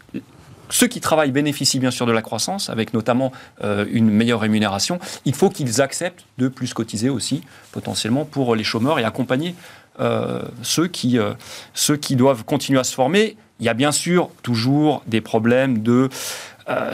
[0.75, 3.31] ceux qui travaillent bénéficient bien sûr de la croissance, avec notamment
[3.63, 4.99] euh, une meilleure rémunération.
[5.25, 9.55] Il faut qu'ils acceptent de plus cotiser aussi, potentiellement, pour les chômeurs et accompagner
[10.01, 11.35] euh, ceux, qui, euh,
[11.75, 13.37] ceux qui doivent continuer à se former.
[13.61, 16.09] Il y a bien sûr toujours des problèmes de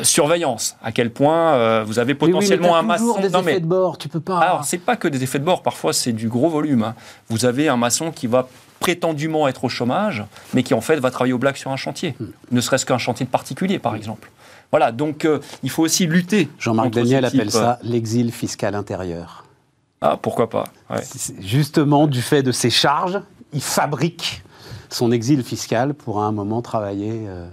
[0.03, 0.77] surveillance.
[0.83, 3.19] À quel point vous avez potentiellement un maçon.
[3.19, 4.41] Des effets de bord, tu peux pas.
[4.41, 5.63] Alors c'est pas que des effets de bord.
[5.63, 6.83] Parfois c'est du gros volume.
[6.83, 6.95] Hein.
[7.29, 8.49] Vous avez un maçon qui va
[8.81, 12.17] prétendument être au chômage, mais qui en fait va travailler au black sur un chantier,
[12.19, 12.27] hmm.
[12.51, 14.31] ne serait-ce qu'un chantier de particulier par exemple.
[14.73, 16.49] Voilà, donc euh, il faut aussi lutter.
[16.59, 19.45] Jean-Marc Daniel appelle ça l'exil fiscal intérieur.
[20.01, 20.65] Ah, pourquoi pas
[21.41, 23.21] Justement, du fait de ses charges,
[23.53, 24.43] il fabrique
[24.89, 27.47] son exil fiscal pour à un moment travailler euh,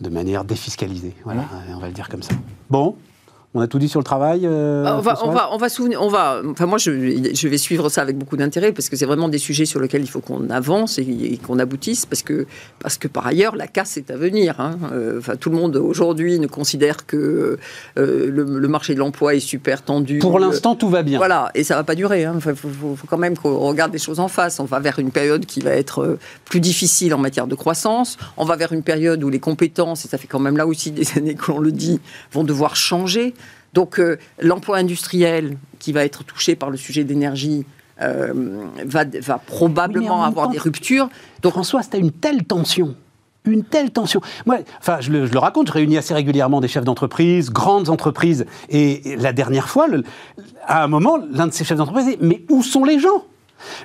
[0.00, 1.14] de manière défiscalisée.
[1.24, 2.34] Voilà, on va le dire comme ça.
[2.70, 2.96] Bon,
[3.54, 4.46] On a tout dit sur le travail.
[4.46, 6.40] euh, Bah, on va, on Françoise va, on va souvenir, on va.
[6.48, 6.90] Enfin, moi, je,
[7.34, 10.00] je vais suivre ça avec beaucoup d'intérêt parce que c'est vraiment des sujets sur lesquels
[10.00, 12.46] il faut qu'on avance et, et qu'on aboutisse parce que,
[12.78, 14.58] parce que par ailleurs, la casse est à venir.
[14.58, 14.78] hein.
[14.92, 17.58] Euh, enfin, tout le monde aujourd'hui ne considère que
[17.98, 20.18] euh, le, le marché de l'emploi est super tendu.
[20.18, 21.18] Pour l'instant, tout va bien.
[21.18, 22.22] Voilà, et ça va pas durer.
[22.22, 24.60] Il faut, faut- faut quand même qu'on regarde les choses en face.
[24.60, 28.16] On va vers une période qui va être plus difficile en matière de croissance.
[28.38, 30.90] On va vers une période où les compétences, et ça fait quand même là aussi
[30.90, 32.00] des années que l'on le dit,
[32.32, 33.34] vont devoir changer.
[33.72, 37.64] Donc euh, l'emploi industriel qui va être touché par le sujet d'énergie
[38.00, 38.32] euh,
[38.84, 41.08] va, va probablement Oui, en avoir temps- des ruptures.
[41.42, 42.94] Donc François, c'était une telle tension.
[43.44, 44.20] Une telle tension.
[44.46, 47.88] Moi, enfin, je le, je le raconte, je réunis assez régulièrement des chefs d'entreprise, grandes
[47.88, 48.46] entreprises.
[48.68, 50.04] Et la dernière fois, le-
[50.64, 53.24] à un moment, l'un de ces chefs d'entreprise dit Mais où sont les gens?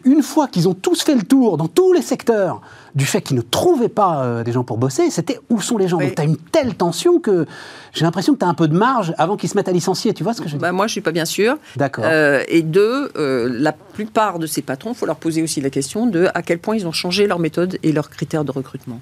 [0.06, 2.62] Une fois qu'ils ont tous fait le tour dans tous les secteurs
[2.97, 5.88] du fait qu'ils ne trouvaient pas euh, des gens pour bosser, c'était où sont les
[5.88, 6.07] gens Oui.
[6.07, 7.45] Donc tu as une telle tension que
[7.93, 10.15] j'ai l'impression que tu as un peu de marge avant qu'ils se mettent à licencier.
[10.15, 10.67] Tu vois ce que je veux dire?
[10.67, 11.57] Bah, moi, je suis pas bien sûr.
[11.75, 12.05] D'accord.
[12.07, 15.69] Euh, et deux, euh, la plupart de ces patrons, il faut leur poser aussi la
[15.69, 18.99] question de à quel point ils ont changé leur méthode et leurs critères de recrutement.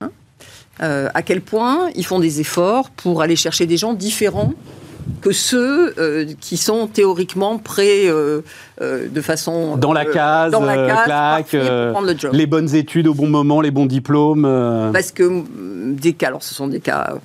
[0.00, 0.10] Hein?
[0.78, 4.52] À quel point ils font des efforts pour aller chercher des gens différents
[5.20, 8.40] que ceux euh, qui sont théoriquement prêts euh,
[8.80, 12.18] euh, de façon Dans la euh, case, dans la case, clac, parfait pour prendre le
[12.18, 12.32] job.
[12.34, 14.44] les bonnes études au bon moment, les bons diplômes.
[14.46, 17.16] euh, Parce que mm, des cas, alors ce sont des cas,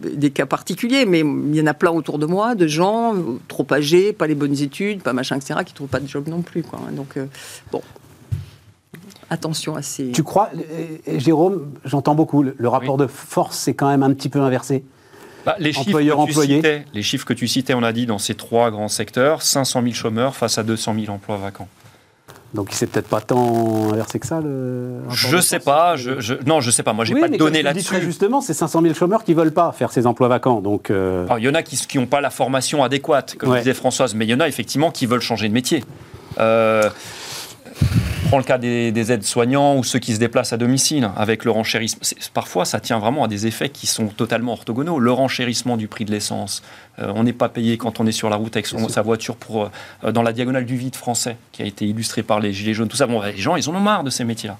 [0.00, 3.14] des cas particuliers, mais il y en a plein autour de moi, de gens
[3.48, 6.28] trop âgés, pas les bonnes études, pas machin, etc., qui ne trouvent pas de job
[6.28, 6.62] non plus.
[6.62, 6.80] Quoi.
[6.92, 7.26] Donc, euh,
[7.72, 7.82] bon,
[9.30, 10.10] attention à ces...
[10.12, 10.50] Tu crois,
[11.06, 14.84] Jérôme, j'entends beaucoup, le, le rapport de force c'est quand même un petit peu inversé.
[15.48, 16.56] Bah, les, chiffres Employeur, employé.
[16.56, 19.80] citais, les chiffres que tu citais, on a dit dans ces trois grands secteurs, 500
[19.82, 21.68] 000 chômeurs face à 200 000 emplois vacants.
[22.52, 25.00] Donc il s'est peut-être pas tant inversé que ça le.
[25.10, 26.92] Je sais pas, je, je- non, je sais pas.
[26.92, 28.00] Moi, j'ai Oui, pas de données là-dessus.
[28.02, 30.60] justement, c'est 500 000 chômeurs qui veulent pas faire ces emplois vacants.
[30.60, 33.58] Donc euh, Alors, il y en a qui n'ont pas la formation adéquate, comme Ouais.
[33.60, 35.82] disait Françoise, mais il y en a effectivement qui veulent changer de métier.
[36.40, 36.88] Euh,
[38.28, 41.50] prends le cas des, des aides-soignants ou ceux qui se déplacent à domicile avec le
[41.50, 42.02] renchérissement.
[42.34, 44.98] Parfois, ça tient vraiment à des effets qui sont totalement orthogonaux.
[44.98, 46.62] Le renchérissement du prix de l'essence.
[46.98, 49.36] Euh, on n'est pas payé quand on est sur la route avec son- sa voiture
[49.36, 49.70] pour,
[50.04, 52.88] euh, dans la diagonale du vide français, qui a été illustré par les Gilets jaunes.
[52.88, 54.58] Tout ça, bon, les gens, ils en ont marre de ces métiers-là.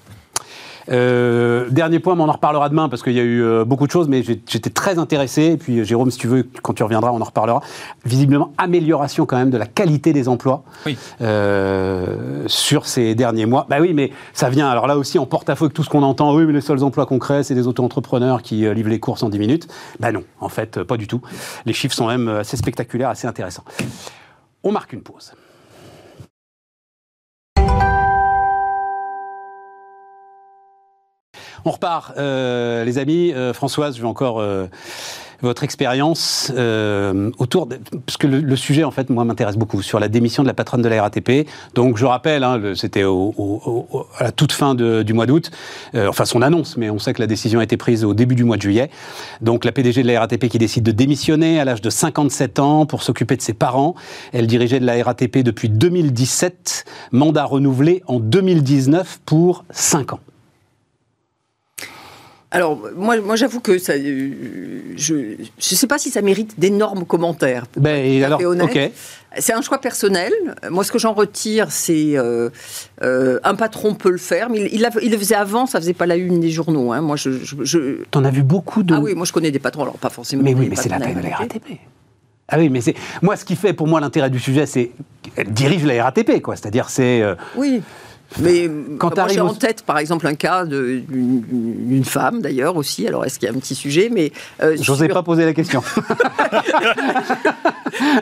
[0.91, 3.85] Euh, dernier point, mais on en reparlera demain parce qu'il y a eu euh, beaucoup
[3.85, 5.43] de choses, mais j'étais très intéressé.
[5.43, 7.61] Et puis, euh, Jérôme, si tu veux, quand tu reviendras, on en reparlera.
[8.05, 10.97] Visiblement, amélioration quand même de la qualité des emplois Oui.
[11.21, 13.65] euh, sur ces derniers mois.
[13.69, 16.33] Bah oui, mais ça vient, alors là aussi, en porte-à-faux avec tout ce qu'on entend.
[16.35, 19.39] Oui, mais les seuls emplois concrets, c'est des auto-entrepreneurs qui livrent les courses en 10
[19.39, 19.67] minutes.
[19.99, 21.21] Bah non, en fait, pas du tout.
[21.65, 23.63] Les chiffres sont même assez spectaculaires, assez intéressants.
[24.63, 25.33] On marque une pause.
[31.65, 33.33] On repart, euh, les amis.
[33.33, 34.67] Euh, Françoise, je veux encore euh,
[35.41, 39.99] votre expérience euh, autour de, parce que le, sujet en fait moi m'intéresse beaucoup sur
[39.99, 41.47] la démission de la patronne de la RATP.
[41.75, 45.49] Donc je rappelle, hein, c'était à la toute fin de- du mois d'août,
[45.95, 48.43] enfin son annonce, mais on sait que la décision a été prise au début du
[48.43, 48.89] mois de juillet.
[49.41, 52.85] Donc la PDG de la RATP qui décide de démissionner à l'âge de 57 ans
[52.85, 53.95] pour s'occuper de ses parents.
[54.33, 60.19] Elle dirigeait de la RATP depuis 2017, mandat renouvelé en 2019 pour 5 ans.
[62.51, 64.31] Alors, moi, moi j'avoue que ça, euh,
[64.97, 67.67] je ne sais pas si ça mérite d'énormes commentaires.
[67.67, 68.41] pour Ben, alors.
[69.37, 70.33] C'est un choix personnel.
[70.71, 72.49] Moi, ce que j'en retire, c'est euh,
[73.03, 75.79] euh, un patron peut le faire, mais il, il, a- il le faisait avant, ça
[75.79, 76.91] faisait pas la une des journaux.
[76.91, 77.01] hein.
[77.01, 78.95] Moi, je, je- je- T'en as vu beaucoup de.
[78.95, 80.41] ah oui, moi je connais des patrons, alors pas forcément.
[80.41, 81.53] Mais oui, mais c'est la taille de la RATP.
[81.53, 81.79] RATP.
[82.51, 84.89] Ah oui, mais c'est moi ce qui fait pour moi l'intérêt du sujet, c'est
[85.35, 86.55] qu'elle dirige la RATP, quoi.
[86.55, 87.83] C'est-à-dire c'est euh, Oui.
[88.37, 91.41] Mais Quand moi, t'arrives j'ai en tête, par exemple, un cas de- d'une
[91.89, 93.07] d'une femme, d'ailleurs, aussi.
[93.07, 94.09] Alors, est-ce qu'il y a un petit sujet?
[94.11, 95.81] Mais euh, J'osais sur- pas poser la question.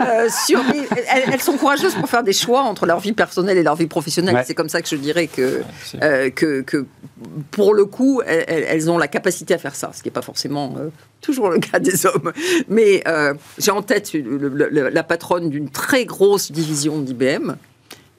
[0.01, 0.61] Euh, sur-
[1.09, 3.85] elles, elles sont courageuses pour faire des choix entre leur vie personnelle et leur vie
[3.87, 4.33] professionnelle.
[4.35, 4.43] Ouais.
[4.45, 5.61] C'est comme ça que je dirais que,
[6.01, 6.85] euh, que, que,
[7.51, 10.75] pour le coup, elles, ont la capacité à faire ça, ce qui n'est pas forcément
[10.79, 10.89] euh,
[11.21, 12.31] toujours le cas des hommes.
[12.69, 17.55] Mais euh, j'ai en tête le- le- le- la patronne d'une très grosse division d'IBM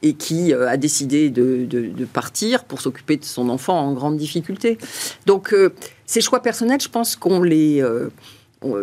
[0.02, 4.78] et qui euh, a décidé de, partir pour s'occuper de son enfant en grande difficulté.
[5.26, 5.74] Donc, euh,
[6.06, 7.82] ces choix personnels, je pense qu'on les...
[7.82, 8.10] euh,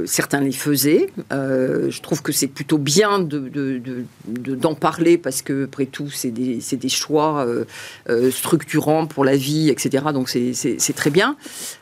[0.05, 1.07] certains les faisaient.
[1.33, 5.65] Euh, je trouve que c'est plutôt bien de- de- de- de- d'en parler parce que,
[5.65, 7.65] après tout, c'est des, choix euh,
[8.09, 10.05] euh, structurants pour la vie, etc.
[10.13, 10.53] Donc, c'est-
[10.95, 11.35] très bien.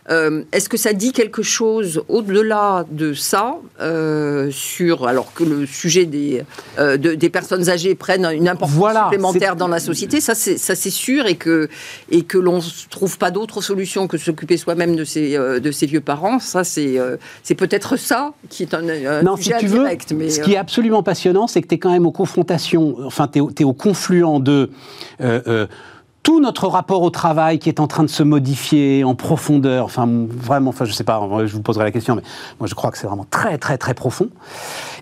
[0.10, 5.66] Euh, Est-ce que ça dit quelque chose au-delà de ça euh, sur alors que le
[5.66, 6.44] sujet des
[6.80, 10.90] euh, de- des personnes âgées prenne une importance Voilà, supplémentaire dans la société Ça, c'est
[10.90, 11.70] sûr et que
[12.10, 15.72] et que l'on ne trouve pas d'autre solution que s'occuper soi-même de ses euh, de
[15.72, 16.40] ses vieux parents.
[16.40, 19.68] Ça, c'est euh, c'est peut-être peut-être ça qui est un, un non, sujet si tu
[19.68, 20.14] veux, indirect.
[20.14, 22.96] mais, ce qui est euh, absolument passionnant, c'est que tu es quand même aux confrontations,
[23.06, 24.70] enfin, tu es, au confluent de
[25.22, 25.68] euh, euh,
[26.24, 29.86] tout notre rapport au travail qui est en train de se modifier en profondeur.
[29.86, 32.24] Enfin, vraiment, enfin, je sais pas, je vous poserai la question, mais
[32.60, 34.30] moi, je crois que c'est vraiment très, très, très profond.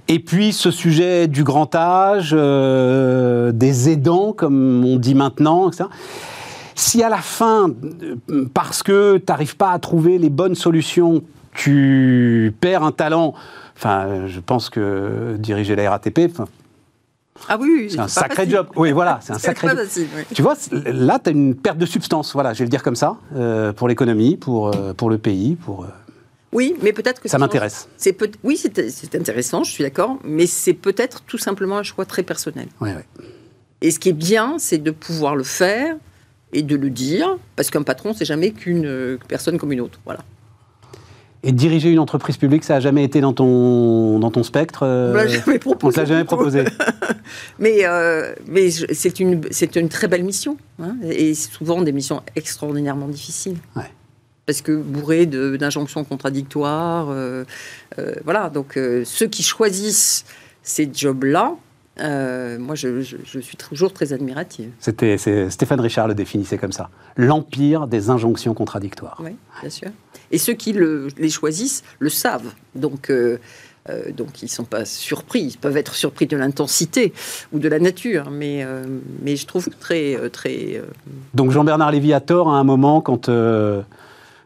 [0.07, 5.85] Et puis, ce sujet du grand âge, euh, des aidants, comme on dit maintenant, etc.
[6.73, 7.69] Si à la fin,
[8.31, 11.21] euh, parce que tu n'arrives pas à trouver les bonnes solutions,
[11.53, 13.33] tu perds un talent,
[13.75, 16.31] enfin, je pense que diriger la RATP,
[17.47, 18.51] Ah oui, oui, c'est un sacré facile.
[18.51, 18.67] job.
[18.75, 19.83] Oui, voilà, c'est un sacré pas job.
[19.85, 20.23] facile, oui.
[20.33, 22.95] Tu vois, là, tu as une perte de substance, voilà, je vais le dire comme
[22.95, 25.83] ça, euh, pour l'économie, pour, euh, pour le pays, pour...
[25.83, 25.87] euh,
[26.53, 27.87] Oui, mais peut-être que Ça m'intéresse.
[27.97, 32.05] C'est peut oui, c'est intéressant, je suis d'accord, mais c'est peut-être tout simplement un choix
[32.05, 32.67] très personnel.
[32.79, 33.05] ouais, ouais.
[33.83, 35.95] Et ce qui est bien, c'est de pouvoir le faire
[36.53, 39.99] et de le dire, parce qu'un patron, c'est jamais qu'une personne comme une autre.
[40.05, 40.19] Voilà.
[41.43, 45.09] Et diriger une entreprise publique, ça n'a jamais été dans ton, dans ton spectre euh,
[45.09, 45.97] On me l'a jamais On proposé.
[46.01, 46.63] l'a jamais proposé.
[47.59, 49.41] Mais, euh, mais c'est une,
[49.75, 50.57] une très belle mission.
[50.81, 53.57] hein, et souvent des missions extraordinairement difficiles.
[53.75, 53.89] Ouais.
[54.45, 57.07] Parce que bourré d'injonctions contradictoires.
[57.09, 57.43] euh,
[57.99, 58.49] euh, voilà.
[58.49, 60.25] Donc, euh, ceux qui choisissent
[60.63, 61.55] ces jobs-là,
[61.99, 64.71] euh, moi, je, je- je suis toujours très admirative.
[64.79, 65.17] C'était,
[65.49, 66.89] Stéphane Richard le définissait comme ça.
[67.17, 69.19] L'empire des injonctions contradictoires.
[69.23, 69.89] Oui, bien sûr.
[70.31, 72.51] Et ceux qui le- les choisissent le savent.
[72.75, 73.37] Donc, euh,
[73.89, 75.41] euh, ils ne sont pas surpris.
[75.41, 77.13] Ils peuvent être surpris de l'intensité
[77.51, 78.29] ou de la nature.
[78.31, 78.83] Mais, euh,
[79.25, 80.17] je trouve très.
[80.31, 80.81] très
[81.33, 83.29] Donc Jean-Bernard Lévy a tort à un moment quand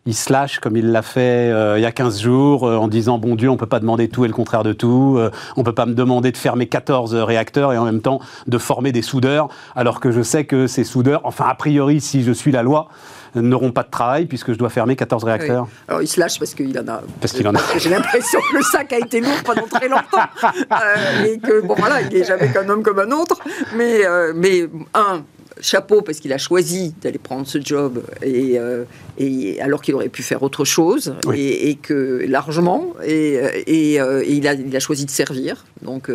[0.08, 3.36] il se lâche comme il l'a fait il y a 15 jours en disant bon
[3.36, 5.20] Dieu on peut pas demander tout et le contraire de tout,
[5.58, 8.92] on peut pas me demander de fermer 14 réacteurs et en même temps de former
[8.92, 12.52] des soudeurs alors que je sais que ces soudeurs, enfin a priori si je suis
[12.52, 12.88] la loi,
[13.36, 15.68] n'auront pas de travail puisque je dois fermer 14 réacteurs.
[15.88, 17.02] Alors il se lâche parce qu'il en a.
[17.22, 17.60] Parce qu'il en a.
[17.78, 20.30] J'ai l'impression que le sac a été lourd pendant très longtemps.
[20.44, 23.40] Euh, et que, bon voilà, il n'est jamais qu'un homme comme un autre.
[23.76, 25.24] Mais, euh, mais un,
[25.62, 28.84] chapeau parce qu'il a choisi d'aller prendre ce job et, euh,
[29.18, 31.40] et alors qu'il aurait pu faire autre chose Oui.
[31.40, 33.94] et, et que largement et, et,
[34.28, 36.12] il, a, il a choisi de servir donc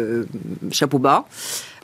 [0.70, 1.24] chapeau bas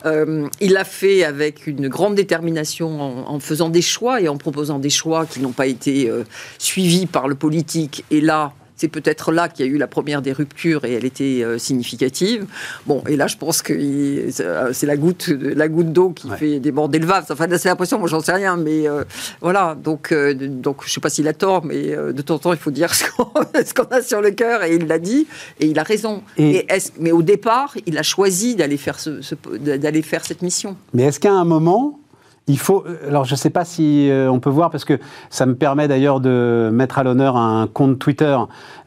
[0.05, 4.79] Euh, il l'a fait avec une grande détermination en, faisant des choix et en proposant
[4.79, 6.23] des choix qui n'ont pas été euh,
[6.59, 8.05] suivis par le politique.
[8.11, 11.05] Et là, c'est peut-être là qu'il y a eu la première des ruptures et elle
[11.05, 12.45] était euh, significative.
[12.85, 16.37] Bon, et là, je pense que il- c'est la goutte, la goutte d'eau qui Ouais.
[16.37, 17.25] fait déborder le vase.
[17.29, 19.03] Enfin, c'est l'impression, moi, j'en sais rien, mais euh,
[19.41, 19.75] voilà.
[19.81, 22.53] Donc, euh, donc, je sais pas s'il a tort, mais euh, de temps en temps,
[22.53, 23.27] il faut dire ce qu'on
[23.65, 25.27] ce qu'on a sur le cœur, et il l'a dit,
[25.59, 26.23] et il a raison.
[26.37, 30.23] Et- Et est-ce- mais au départ, il a choisi d'aller faire ce, ce- d'aller faire
[30.25, 30.77] cette mission.
[30.93, 31.99] Mais est-ce qu'à un moment,
[32.47, 32.83] il faut.
[32.87, 35.55] euh, Alors, je ne sais pas si euh, on peut voir, parce que ça me
[35.55, 38.37] permet d'ailleurs de mettre à l'honneur un compte Twitter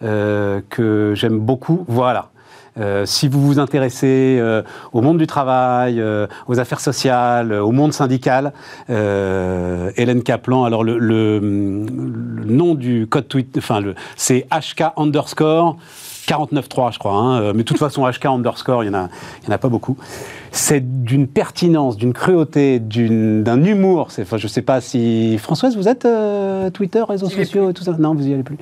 [0.03, 1.85] euh, que j'aime beaucoup.
[1.88, 2.31] Voilà.
[2.79, 7.62] Euh, si vous vous intéressez euh, au monde du travail, euh, aux affaires sociales, euh,
[7.64, 8.53] au monde syndical,
[8.90, 13.81] euh, Hélène Kaplan, alors le, le- le nom du code Twitter, enfin,
[14.16, 15.77] c'est HK underscore
[16.31, 17.12] 49.3, je crois.
[17.12, 19.09] hein, euh, mais de toute façon, HK underscore, il n'y en,
[19.49, 19.97] en a pas beaucoup.
[20.53, 24.09] C'est d'une pertinence, d'une cruauté, d'un humour.
[24.21, 25.37] Enfin, je ne sais pas si...
[25.38, 27.93] Françoise, vous êtes euh, Twitter, réseaux sociaux et tout ça?
[27.99, 28.57] Non, vous y allez plus.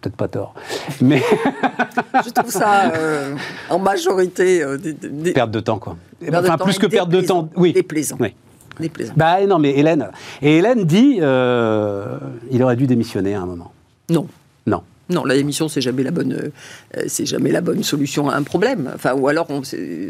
[0.00, 0.54] Peut-être pas tort.
[1.00, 1.22] Mais
[2.24, 3.34] Je trouve ça euh,
[3.70, 5.96] en majorité euh, des, des- des- perte de temps, quoi.
[6.20, 7.48] perte Enfin, plus que perte de temps.
[7.56, 7.72] Oui.
[7.72, 8.16] Déplaisant.
[8.20, 8.34] Oui.
[8.78, 9.14] Déplaisant.
[9.16, 10.08] Bah non, mais Hélène.
[10.42, 12.18] Et Hélène dit, euh,
[12.50, 13.72] il aurait dû démissionner à un moment.
[14.10, 14.26] Non.
[14.66, 14.82] Non.
[15.10, 18.42] Non, la démission, c'est jamais la bonne, euh, c'est jamais la bonne solution à un
[18.42, 18.90] problème.
[18.94, 19.60] Enfin, ou alors, on,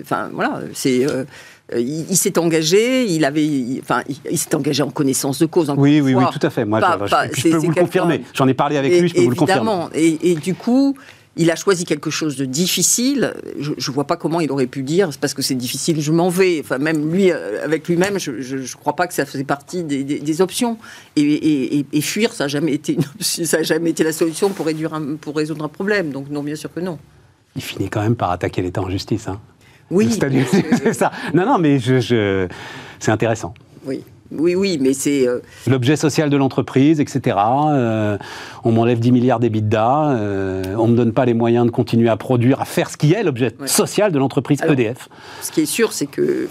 [0.02, 1.24] enfin, voilà, c'est, euh,
[1.76, 5.46] il, il s'est engagé, il avait, il- enfin, il, il s'est engagé en connaissance de
[5.46, 5.72] cause.
[5.76, 6.64] Oui, oui, oui, tout à fait.
[6.64, 8.22] Moi, Pas- je, je- pas- c'est- je peux vous le confirmer.
[8.34, 9.60] J'en ai parlé avec Et- lui, je peux vous le confirmer.
[9.62, 9.90] Évidemment.
[9.94, 10.94] Et, et du coup,
[11.36, 13.34] il a choisi quelque chose de difficile.
[13.58, 16.12] Je ne vois pas comment il aurait pu dire c'est parce que c'est difficile, je
[16.12, 16.60] m'en vais.
[16.60, 20.04] Enfin, même lui, euh, avec lui-même, je ne crois pas que ça faisait partie des,
[20.04, 20.78] des- des options.
[21.16, 24.04] Et, et- et- et fuir, ça n'a jamais, été une option- ça a jamais été
[24.04, 26.10] la solution pour, réduire un- pour résoudre un problème.
[26.10, 26.98] Donc, non, bien sûr que non.
[27.56, 29.26] Il finit quand même par attaquer l'État en justice.
[29.28, 29.40] Hein.
[29.90, 30.08] Oui,
[30.82, 31.10] c'est ça.
[31.34, 32.48] Non, non, mais je, je-
[33.00, 33.54] c'est intéressant.
[33.86, 35.26] oui, oui, oui, mais c'est.
[35.28, 37.36] euh, L'objet social de l'entreprise, etc.
[37.70, 38.18] euh,
[38.64, 40.10] on m'enlève 10 milliards d'EBITDA.
[40.10, 42.96] euh, on ne me donne pas les moyens de continuer à produire, à faire ce
[42.96, 43.68] qui est l'objet Ouais.
[43.68, 45.08] social de l'entreprise Alors, EDF.
[45.42, 46.48] Ce qui est sûr, c'est que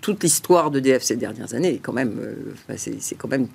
[0.00, 2.34] toute l'histoire d'EDF ces dernières années est quand même, euh,
[2.76, 3.48] c'est c'est quand même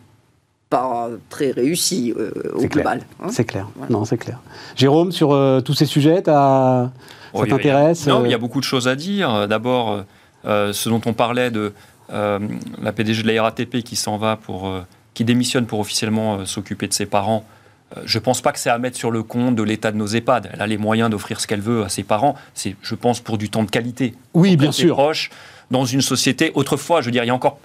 [0.70, 2.84] pas très réussi euh, au C'est clair.
[2.86, 3.02] global.
[3.22, 3.28] hein.
[3.30, 3.68] C'est clair.
[3.76, 3.92] Voilà.
[3.92, 4.40] Non, c'est clair.
[4.76, 6.92] Jérôme, sur euh, tous ces sujets, t'as- ça
[7.34, 8.96] Oh, il y a- t'intéresse Non, euh, mais il y a beaucoup de choses à
[8.96, 9.48] dire.
[9.48, 10.04] D'abord,
[10.46, 11.72] ce dont on parlait de
[12.12, 12.40] euh,
[12.82, 16.46] la PDG de la RATP qui s'en va pour, euh, qui démissionne pour officiellement euh,
[16.46, 17.46] s'occuper de ses parents.
[18.06, 20.08] Je ne pense pas que c'est à mettre sur le compte de l'état de nos
[20.08, 20.52] EHPAD.
[20.54, 22.36] Elle a les moyens d'offrir ce qu'elle veut à ses parents.
[22.54, 24.16] C'est, je pense, pour du temps de qualité.
[24.34, 24.96] Oui, bien sûr.
[24.96, 25.30] proches,
[25.72, 26.52] dans une société.
[26.54, 27.58] Autrefois, je veux dire, il y a encore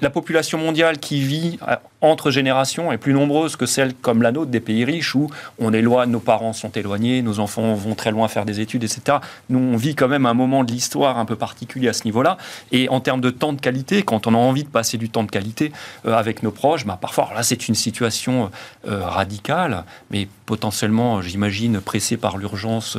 [0.00, 4.32] la population mondiale qui vit euh, entre générations est plus nombreuse que celle comme la
[4.32, 5.28] nôtre des pays riches où
[5.58, 9.18] on éloigne, nos parents sont éloignés, nos enfants vont très loin faire des études, etc.
[9.48, 12.36] Nous, on vit quand même un moment de l'histoire un peu particulier à ce niveau-là.
[12.72, 15.24] Et en termes de temps de qualité, quand on a envie de passer du temps
[15.24, 15.72] de qualité
[16.06, 18.50] euh, avec nos proches, bah, parfois, là, c'est une situation
[18.86, 22.98] euh, radicale, mais potentiellement, j'imagine, pressée par l'urgence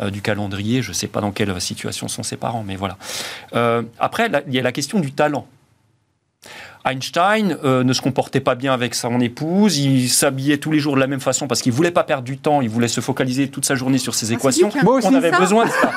[0.00, 0.82] euh, du calendrier.
[0.82, 2.96] Je ne sais pas dans quelle situation sont ses parents, mais voilà.
[3.54, 5.46] Euh, après, là, il y a la question du talent.
[6.86, 10.94] Einstein euh, ne se comportait pas bien avec son épouse, il s'habillait tous les jours
[10.94, 13.48] de la même façon parce qu'il voulait pas perdre du temps, il voulait se focaliser
[13.48, 14.68] toute sa journée sur ses équations.
[14.68, 15.06] dit qu'il y a- Moi aussi.
[15.08, 15.92] On avait Ça besoin de ça.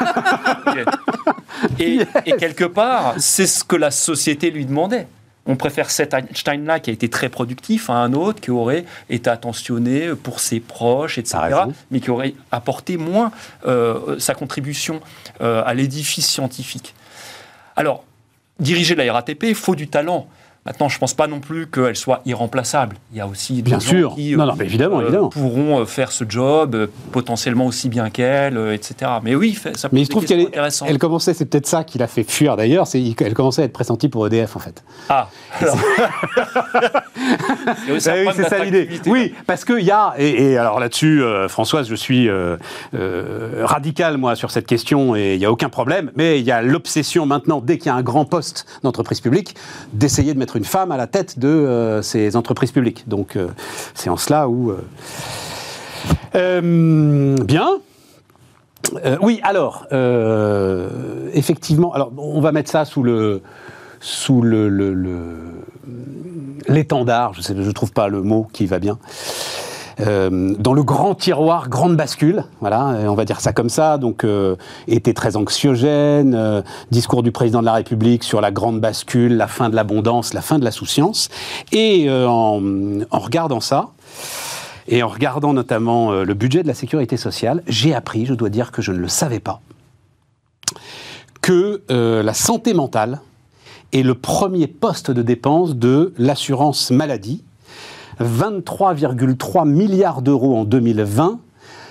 [1.79, 2.05] Et
[2.37, 5.07] quelque part, c'est ce que la société lui demandait.
[5.45, 9.29] On préfère cet Einstein-là qui a été très productif à un autre qui aurait été
[9.29, 11.37] attentionné pour ses proches, etc.,
[11.91, 13.31] mais qui aurait apporté moins
[13.65, 15.01] euh, sa contribution
[15.41, 16.95] euh, à l'édifice scientifique.
[17.75, 18.05] Alors,
[18.59, 20.27] diriger la RATP, il faut du talent.
[20.65, 22.95] Maintenant, je ne pense pas non plus qu'elle soit irremplaçable.
[23.11, 24.15] Il y a aussi des Bien gens sûr.
[24.15, 25.27] qui Non, non, mais évidemment, euh, évidemment.
[25.27, 29.11] pourront euh, faire ce job euh, potentiellement aussi bien qu'elle, euh, etc.
[29.23, 30.47] Mais oui, ça Mais il se trouve qu'elle
[30.85, 33.73] elle commençait, c'est peut-être ça qui l'a fait fuir d'ailleurs, c'est elle commençait à être
[33.73, 34.83] pressentie pour EDF en fait.
[35.09, 35.27] Ah,
[35.59, 35.77] alors.
[37.89, 38.89] Oui, c'est ça l'idée.
[39.07, 42.29] Oui, parce qu'il y a, et, et alors là-dessus, Françoise, je suis
[43.61, 46.61] radical, moi, sur cette question, et il n'y a aucun problème, mais il y a
[46.61, 49.55] l'obsession maintenant, dès qu'il y a un grand poste d'entreprise publique,
[49.93, 53.07] d'essayer de mettre une femme à la tête de euh, ces entreprises publiques.
[53.07, 53.47] Donc, euh,
[53.93, 54.73] c'est en cela où...
[56.35, 57.69] euh, bien.
[59.21, 59.87] Oui, alors,
[61.33, 63.41] effectivement, alors on va mettre ça sous le
[64.01, 64.43] sous
[66.67, 68.99] l'étendard, je je trouve pas le mot qui va bien.
[69.99, 73.97] Euh, dans le grand tiroir, grande bascule, voilà, euh, on va dire ça comme ça.
[73.97, 74.55] Donc, euh,
[74.87, 79.69] était très anxiogène, discours du président de la République sur la grande bascule, la fin
[79.69, 81.29] de l'abondance, la fin de la souciance.
[81.71, 82.61] Et en,
[83.11, 83.89] en regardant ça,
[84.87, 88.71] et en regardant notamment le budget de la sécurité sociale, j'ai appris, je dois dire
[88.71, 89.61] que je ne le savais pas,
[91.41, 93.21] que la santé mentale
[93.93, 97.43] est le premier poste de dépense de l'assurance maladie.
[98.19, 101.39] 23,3 milliards d'euros en 2020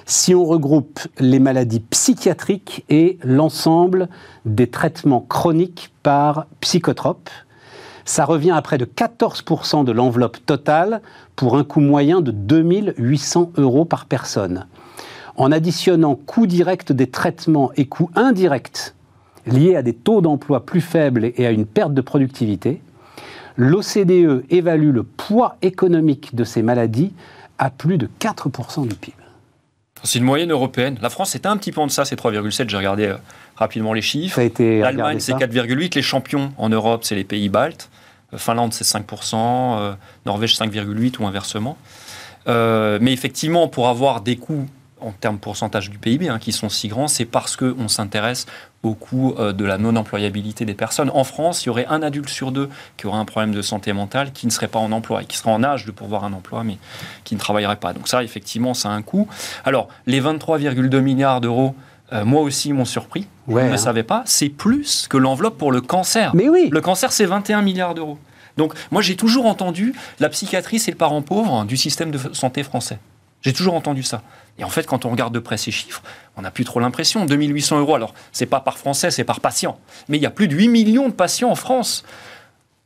[0.04, 4.08] si on regroupe les maladies psychiatriques et l'ensemble
[4.44, 7.30] des traitements chroniques par psychotropes.
[8.04, 11.02] Ça revient à près de 14% de l'enveloppe totale
[11.36, 14.66] pour un coût moyen de 2800 euros par personne.
[15.36, 18.94] En additionnant coût direct des traitements et coûts indirects
[19.46, 22.80] liés à des taux d'emploi plus faibles et à une perte de productivité,
[23.56, 27.12] l'OCDE évalue le poids économique de ces maladies
[27.58, 29.16] à plus de 4% du PIB.
[30.04, 30.98] C'est une moyenne européenne.
[31.00, 32.68] La France est un petit peu en deçà, c'est 3,7.
[32.68, 33.16] J'ai regardé euh,
[33.54, 34.34] rapidement les chiffres.
[34.34, 35.94] Ça a été L'Allemagne, c'est ça 4,8.
[35.94, 37.88] Les champions en Europe, c'est les pays baltes.
[38.34, 39.34] Euh, Finlande, c'est 5%.
[39.36, 39.94] euh,
[40.26, 41.78] Norvège, 5,8 ou inversement.
[42.46, 44.66] Mais effectivement, pour avoir des coûts
[45.02, 48.46] en termes pourcentage du PIB hein, qui sont si grands, c'est parce qu'on s'intéresse
[48.82, 51.10] au coût euh, de la non-employabilité des personnes.
[51.10, 53.92] En France, il y aurait un adulte sur deux qui aurait un problème de santé
[53.92, 56.32] mentale qui ne serait pas en emploi et qui serait en âge de pourvoir un
[56.32, 56.78] emploi, mais
[57.24, 57.92] qui ne travaillerait pas.
[57.92, 59.28] Donc ça, effectivement, ça a un coût.
[59.64, 61.74] Alors, les 23,2 milliards d'euros,
[62.12, 63.26] euh, moi aussi, m'ont surpris.
[63.46, 63.76] Ouais, Je ne hein.
[63.76, 64.22] savais pas.
[64.26, 66.34] C'est plus que l'enveloppe pour le cancer.
[66.34, 68.18] Mais oui Le cancer, c'est 21 milliards d'euros.
[68.56, 72.62] Donc, moi, j'ai toujours entendu la psychiatrie, c'est le parent pauvre du système de santé
[72.62, 72.98] français.
[73.40, 74.22] J'ai toujours entendu ça.
[74.58, 76.02] Et en fait, quand on regarde de près ces chiffres,
[76.36, 77.24] on n'a plus trop l'impression.
[77.24, 79.78] 2800 euros, alors, c'est pas par français, c'est par patient.
[80.08, 82.04] Mais il y a plus de 8 millions de patients en France.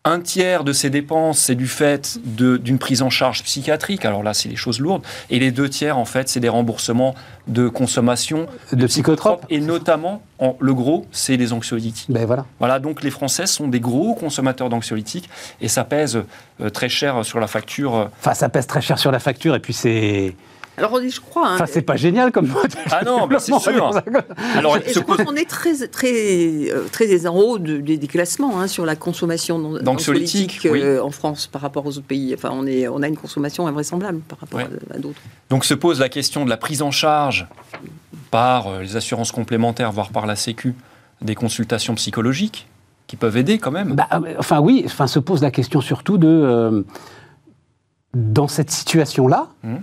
[0.09, 4.05] Un tiers de ces dépenses, c'est du fait d'une prise en charge psychiatrique.
[4.05, 5.03] Alors là, c'est des choses lourdes.
[5.31, 7.17] Et les deux tiers, en fait, c'est des remboursements
[7.49, 9.45] de consommation De psychotropes.
[9.51, 12.07] Et notamment, en- le gros, c'est les anxiolytiques.
[12.09, 12.47] Ben voilà.
[12.61, 15.29] Voilà, donc les Français sont des gros consommateurs d'anxiolytiques
[15.61, 16.23] et ça pèse
[16.61, 17.97] euh, très cher sur la facture.
[17.97, 18.05] euh.
[18.21, 20.37] Enfin, ça pèse très cher sur la facture et puis c'est.
[20.79, 21.49] Alors, on je crois.
[21.49, 22.71] hein, Enfin, c'est pas génial comme modèle.
[22.91, 23.61] Ah non, c'est sûr.
[23.61, 24.03] ça ça.
[24.57, 28.07] Alors, ce je crois qu'on est très, très, euh, très en haut de- des, des
[28.07, 32.07] classements hein, sur la consommation d'an- D'anxiolytiques, d'anxiolytiques, euh, en France par rapport aux autres
[32.07, 32.35] pays.
[32.35, 35.21] Enfin, on, est, on a une consommation invraisemblable par rapport à, à d'autres.
[35.51, 37.47] Donc se pose la question de la prise en charge
[38.31, 40.75] par euh, les assurances complémentaires, voire par la Sécu,
[41.23, 42.67] des consultations psychologiques
[43.07, 43.95] qui peuvent aider quand même.
[43.95, 44.09] Bah,
[44.39, 46.29] enfin, oui, enfin, se pose la question surtout de.
[46.29, 46.83] euh,
[48.15, 49.83] dans cette situation-là, Mhm.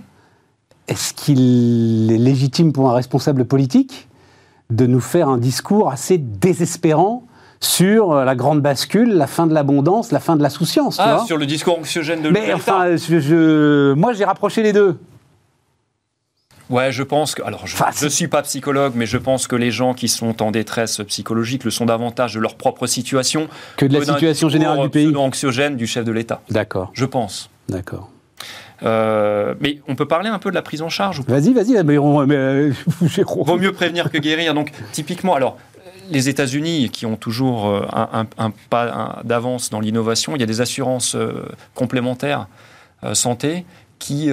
[0.88, 4.08] Est-ce qu'il est légitime pour un responsable politique
[4.70, 7.24] de nous faire un discours assez désespérant
[7.60, 11.38] sur la grande bascule, la fin de l'abondance, la fin de la souciance ah, sur
[11.38, 14.98] le discours anxiogène de Mais enfin, je, je- moi j'ai rapproché les deux.
[16.70, 17.42] Ouais, je pense que.
[17.42, 20.50] Alors, je ne suis pas psychologue, mais je pense que les gens qui sont en
[20.50, 24.88] détresse psychologique le sont davantage de leur propre situation Que de la situation générale du
[24.88, 25.14] pays.
[25.14, 26.40] anxiogène du chef de l'État.
[26.50, 27.50] D'accord, Je pense.
[27.68, 28.08] d'accord.
[28.82, 31.96] Euh, mais on peut parler un peu de la prise en charge Vas-y, vas-y, mais
[31.98, 32.72] on- mais, euh.
[33.26, 34.52] Vaut mieux prévenir que guérir.
[34.54, 35.56] Donc, typiquement, alors,
[36.10, 38.08] les États-Unis, qui ont toujours euh, un,
[38.38, 41.44] un- un pas d'avance dans l'innovation, il y a des assurances euh,
[41.74, 42.48] complémentaires
[43.12, 43.64] santé
[43.98, 44.30] qui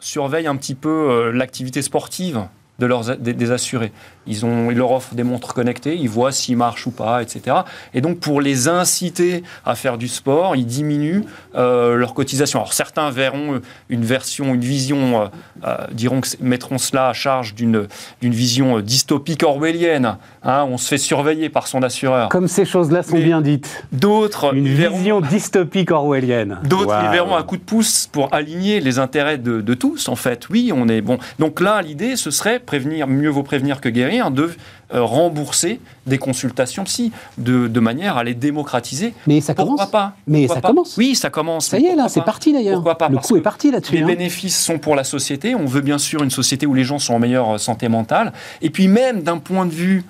[0.00, 2.42] surveillent un petit peu l'activité sportive
[2.78, 3.92] de leurs, des assurés.
[4.26, 7.56] Ils, ont, ils leur offrent des montres connectées, ils voient s'ils marchent ou pas, etc.
[7.94, 11.22] Et donc, pour les inciter à faire du sport, ils diminuent
[11.54, 12.58] euh, leur cotisation.
[12.60, 15.26] Alors, certains verront une version, une vision, euh,
[15.66, 17.86] euh, diront que mettront cela à charge d'une
[18.22, 20.16] vision euh, dystopique orwellienne.
[20.42, 22.28] hein, on se fait surveiller par son assureur.
[22.28, 23.84] Comme ces choses-là sont Mais- bien dites.
[23.92, 26.58] D'autres Une verront- vision dystopique orwellienne.
[26.64, 27.12] D'autres Waouh.
[27.12, 30.48] verront un coup de pouce pour aligner les intérêts de, de tous, en fait.
[30.50, 31.18] Oui, on est bon.
[31.38, 34.50] Donc là, l'idée, ce serait prévenir, mieux vaut prévenir que guérir, de
[34.94, 39.14] euh, rembourser des consultations psy, de, de manière à les démocratiser.
[39.26, 39.90] Mais ça Pourquoi commence.
[39.90, 40.96] pas Mais Pourquoi ça pas commence.
[40.96, 41.66] Oui, ça commence.
[41.66, 42.74] Ça y est, là, c'est parti d'ailleurs.
[42.74, 43.94] Pourquoi pas Le Parce coup est parti là-dessus.
[43.94, 44.06] Les hein.
[44.06, 45.54] bénéfices sont pour la société.
[45.54, 48.32] On veut bien sûr une société où les gens sont en meilleure santé mentale.
[48.62, 50.04] Et puis même d'un point de vue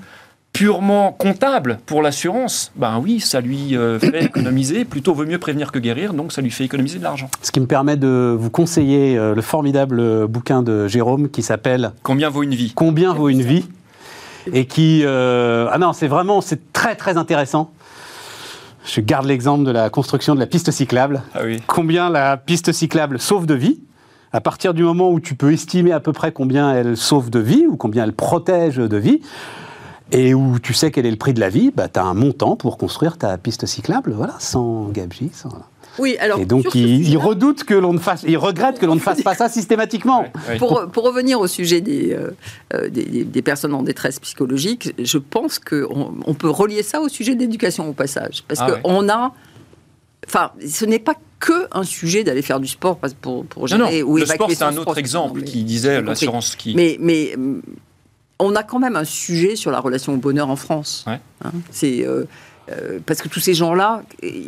[0.57, 4.87] purement comptable pour l'assurance, ben oui, ça lui euh, fait économiser.
[4.87, 7.29] Plutôt vaut mieux prévenir que guérir, donc ça lui fait économiser de l'argent.
[7.43, 11.43] Ce qui me permet de vous conseiller euh, le formidable euh, bouquin de Jérôme qui
[11.43, 12.73] s'appelle Combien vaut une vie?
[12.75, 13.67] Combien vaut une vie?
[14.53, 15.03] Et qui.
[15.05, 16.41] euh, Ah non, c'est vraiment.
[16.41, 17.71] C'est très très intéressant.
[18.85, 21.23] Je garde l'exemple de la construction de la piste cyclable.
[21.35, 21.61] Ah oui.
[21.67, 23.81] Combien la piste cyclable sauve de vie?
[24.33, 27.39] À partir du moment où tu peux estimer à peu près combien elle sauve de
[27.39, 29.21] vie ou combien elle protège de vie,
[30.13, 32.15] et où tu sais quel est le prix de la vie, bah, tu as un
[32.15, 35.31] montant pour construire ta piste cyclable, voilà, sans gabegie.
[35.33, 35.49] Sans...
[35.99, 36.39] Oui, alors.
[36.41, 38.95] Et donc, ce il, il sujet-là, redoute que l'on ne fasse, il regrette que l'on
[38.95, 40.21] ne fasse pas ça systématiquement.
[40.23, 40.57] Ouais, ouais.
[40.59, 42.31] Pour, pour revenir au sujet des, euh,
[42.75, 47.09] euh, des, des- personnes en détresse psychologique, je pense qu'on on peut relier ça au
[47.09, 48.45] sujet de l'éducation au passage.
[48.49, 48.81] Parce Ah ouais.
[48.83, 49.33] qu'on a.
[50.27, 53.79] Enfin, ce n'est pas que un sujet d'aller faire du sport parce- pour, pour Non,
[53.79, 54.99] non, gérer ou le évacuer sport, c'est un autre sport.
[54.99, 56.75] exemple Non, mais- qui disait l'assurance qui...
[56.75, 57.63] Mais, mais hum,
[58.39, 61.05] on a quand même un sujet sur la relation au bonheur en France.
[61.07, 61.21] Ouais.
[61.45, 62.25] Hein, c'est euh,
[62.71, 64.03] euh, parce que tous ces gens-là,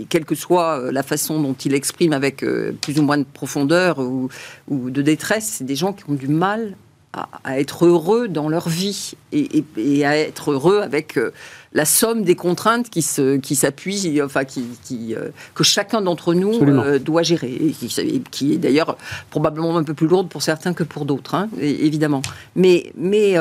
[0.09, 3.25] quelle que soit euh, la façon dont ils l'expriment avec euh, plus ou moins de
[3.25, 4.29] profondeur ou,
[4.69, 6.75] ou de détresse, c'est des gens qui ont du mal
[7.13, 11.31] à, à être heureux dans leur vie et, et- et à être heureux avec euh,
[11.73, 15.15] la somme des contraintes qui s'appuient, enfin qui, qui,
[15.55, 16.55] que chacun d'entre nous
[16.99, 18.97] doit gérer, et qui, et qui est d'ailleurs
[19.31, 22.23] probablement un peu plus lourde pour certains que pour d'autres, hein, évidemment.
[22.57, 23.35] Mais, mais,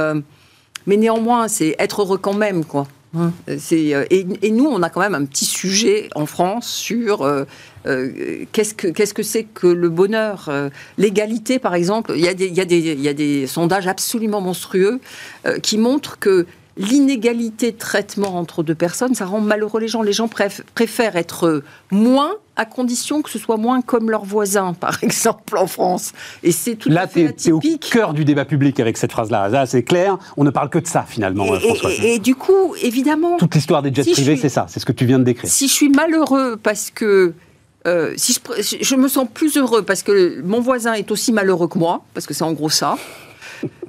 [0.86, 2.88] mais néanmoins, c'est être heureux quand même, quoi.
[3.58, 7.46] C'est, euh, et, nous, on a quand même un petit sujet en France sur euh,
[7.88, 12.14] euh, qu'est-ce que c'est que le bonheur, euh, l'égalité, par exemple.
[12.16, 15.00] Il y, a des, sondages absolument monstrueux
[15.46, 16.46] euh, qui montrent que
[16.78, 20.02] l'inégalité de traitement entre deux personnes, ça rend malheureux les gens.
[20.02, 24.74] Les gens préf- préfèrent être moins à condition que ce soit moins comme leurs voisins,
[24.80, 26.14] par exemple, en France.
[26.44, 27.60] Et c'est tout Là, à fait au
[27.92, 29.48] cœur du débat public avec cette phrase-là.
[29.50, 31.92] Là, c'est clair, on ne parle que de ça finalement, Et, François.
[31.92, 34.80] et- et du coup, évidemment, Toute l'histoire des jets Si privés, suis- c'est ça, c'est
[34.80, 35.50] ce que tu viens de décrire.
[35.52, 37.34] si je suis malheureux parce que
[37.86, 41.68] euh, si je, je me sens plus heureux parce que mon voisin est aussi malheureux
[41.70, 42.98] que moi, parce que c'est en gros ça.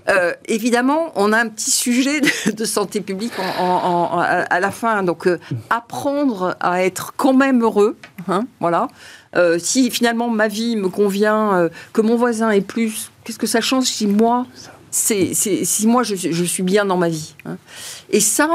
[0.08, 2.20] Euh, évidemment, on a un petit sujet
[2.52, 5.02] de, santé publique à la fin.
[5.02, 5.38] Donc, euh,
[5.70, 7.96] apprendre à être quand même heureux,
[8.28, 8.88] hein, voilà.
[9.36, 13.60] Euh, si finalement ma vie me convient, que mon voisin est plus, qu'est-ce que ça
[13.60, 14.46] change si moi,
[14.90, 17.58] si moi je, je suis bien dans ma vie hein.
[18.10, 18.48] Et ça,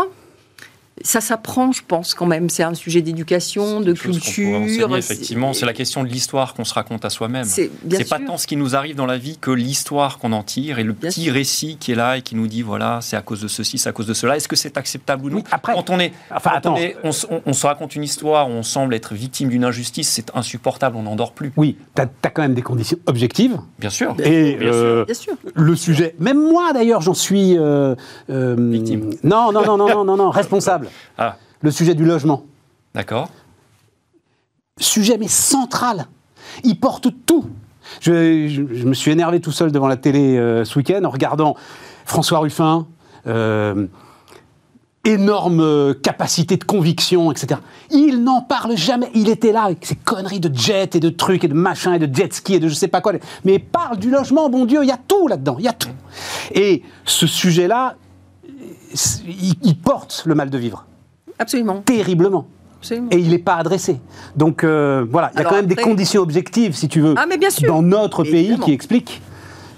[1.02, 2.50] ça s'apprend, je pense quand même.
[2.50, 4.60] C'est un sujet d'éducation, de culture.
[4.62, 7.46] enseigner, effectivement, c'est la question de l'histoire qu'on se raconte à soi-même.
[7.46, 10.32] C'est bien C'est pas tant ce qui nous arrive dans la vie que l'histoire qu'on
[10.34, 11.34] en tire et le Bien petit sûr.
[11.34, 13.89] récit qui est là et qui nous dit voilà, c'est à cause de ceci, c'est
[13.89, 14.38] à cause de cela.
[14.38, 16.74] Est-ce que c'est acceptable ou non Oui, après- Quand on est, Enfin, quand attends.
[16.76, 19.64] on, est- on se- on- on se raconte une histoire on semble être victime d'une
[19.66, 21.52] injustice, c'est insupportable, on n'en dort plus.
[21.58, 23.58] Oui, tu as, quand même des conditions objectives.
[23.80, 24.16] Bien sûr.
[24.24, 25.34] Et bien euh, Bien sûr.
[25.56, 27.58] le sujet, même moi d'ailleurs, j'en suis.
[27.58, 27.96] euh,
[28.30, 29.10] euh, Victime.
[29.24, 30.88] Non, non, non, non, non, non, non, responsable.
[31.18, 32.44] Ah, Le sujet du logement.
[32.94, 33.30] d'accord.
[34.80, 36.08] Sujet, mais central.
[36.64, 37.46] Il porte tout.
[38.02, 41.10] Je, je- je me suis énervé tout seul devant la télé euh, ce week-end en
[41.10, 41.56] regardant
[42.06, 42.88] François Ruffin.
[43.28, 43.86] euh,
[45.06, 47.60] énorme euh, capacité de conviction, etc.
[47.91, 49.10] Il n'en parle jamais.
[49.14, 52.00] Il était là avec ses conneries de jet et de trucs et de machin et
[52.00, 53.12] de jet ski et de je sais pas quoi.
[53.44, 55.74] Mais il parle du logement, bon Dieu, il y a tout là-dedans, il y a
[55.74, 55.89] tout.
[56.54, 57.96] Et ce sujet-là,
[59.28, 60.86] il, il porte le mal de vivre
[61.39, 61.82] Absolument.
[61.82, 62.48] terriblement.
[62.80, 63.08] absolument.
[63.12, 64.00] Et il n'est pas adressé.
[64.36, 67.16] Donc euh, voilà, il y a Alors quand même des conditions objectives, si tu veux,
[67.18, 67.68] Ah, mais bien sûr.
[67.74, 68.66] dans notre pays Évidemment.
[68.66, 69.22] qui expliquent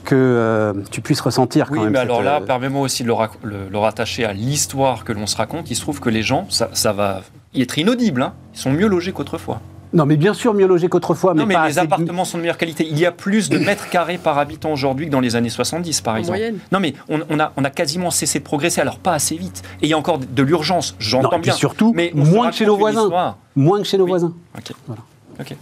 [0.04, 1.94] que euh, tu puisses ressentir quand oui, même.
[1.94, 5.12] mais alors là, euh, permets-moi aussi de le, rac- le- le rattacher à l'histoire que
[5.14, 5.72] l'on se raconte.
[5.72, 7.22] Il se trouve que les gens, ça, ça va
[7.56, 8.34] y être inaudible, hein.
[8.54, 9.62] ils sont mieux logés qu'autrefois.
[9.96, 12.38] Non, mais bien sûr, mieux logé qu'autrefois, mais non, mais pas les assez- appartements sont
[12.38, 12.86] de meilleure qualité.
[12.88, 16.02] Il y a plus de mètres carrés par habitant aujourd'hui que dans les années 70,
[16.02, 16.38] par En exemple.
[16.38, 16.58] moyenne.
[16.72, 19.64] Non, mais on, on a, on a quasiment cessé de progresser, alors pas assez vite.
[19.82, 21.54] Et il y a encore de l'urgence, Non, j'entends et bien.
[21.54, 23.36] surtout, mais moins que chez nos voisins.
[23.56, 24.10] Moins que chez nos Oui.
[24.10, 24.34] voisins.
[24.58, 24.74] Ok.
[24.86, 25.02] Voilà.
[25.40, 25.56] Ok.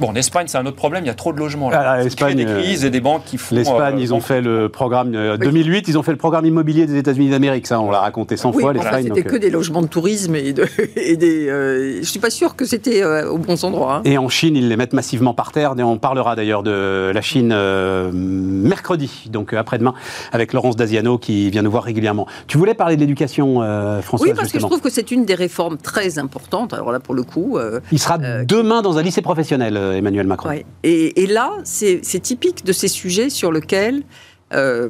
[0.00, 1.70] Bon, en Espagne, c'est un autre problème, il y a trop de logements.
[1.70, 1.98] Là.
[2.02, 3.54] Ah, crée des crises et des banques qui font.
[3.54, 6.44] L'Espagne, euh, ils ont bon, fait le programme euh, 2008, ils ont fait le programme
[6.46, 7.66] immobilier des États-Unis d'Amérique.
[7.66, 8.72] Ça, on l'a raconté 100 Oui, fois.
[8.72, 9.04] L'Espagne.
[9.04, 10.66] c'était donc, que euh, des logements de tourisme et, de,
[10.96, 11.48] et des.
[11.48, 13.96] euh, je suis pas sûr que c'était euh, aux bons endroits.
[13.96, 14.02] hein.
[14.04, 15.74] Et en Chine, ils les mettent massivement par terre.
[15.78, 19.94] Et on parlera d'ailleurs de la Chine euh, mercredi, donc après-demain,
[20.32, 22.26] avec Laurence Daziano qui vient nous voir régulièrement.
[22.46, 25.24] Tu voulais parler de l'éducation, euh, François Oui, parce que je trouve que c'est une
[25.24, 26.72] des réformes très importantes.
[26.74, 27.56] Alors là, pour le coup.
[27.58, 30.50] euh, Il sera euh, demain dans un lycée professionnel, Emmanuel Macron.
[30.50, 30.64] Ouais.
[30.82, 34.02] Et, et là, c'est typique de ces sujets sur lesquels
[34.54, 34.88] euh,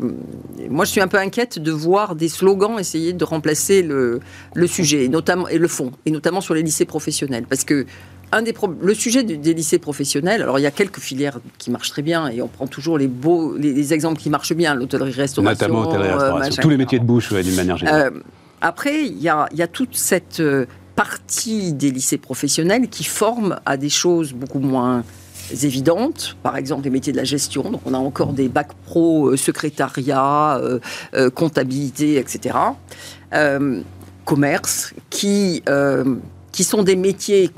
[0.68, 4.20] moi je suis un peu inquiète de voir des slogans essayer de remplacer le,
[4.54, 7.86] le sujet, et notamment et le fond, et notamment sur les lycées professionnels, parce que
[8.32, 11.90] un des le sujet des lycées professionnels, alors il y a quelques filières qui marchent
[11.90, 15.68] très bien, et on prend toujours les beaux, les, les exemples qui marchent bien, l'hôtellerie-restauration,
[15.68, 16.58] Notamment hôtellerie-restauration.
[16.58, 18.12] euh, Tous les métiers de bouche, ouais, d'une manière générale.
[18.14, 18.20] Euh,
[18.60, 20.66] après, il y a, il y a toute cette euh,
[20.96, 25.04] partie des lycées professionnels qui forment à des choses beaucoup moins
[25.62, 27.70] évidentes, par exemple les métiers de la gestion.
[27.70, 30.80] Donc on a encore des bacs pro, euh, secrétariat, euh,
[31.14, 32.56] euh, comptabilité, etc.
[34.24, 35.62] Commerce, qui,
[36.56, 37.50] qui sont des métiers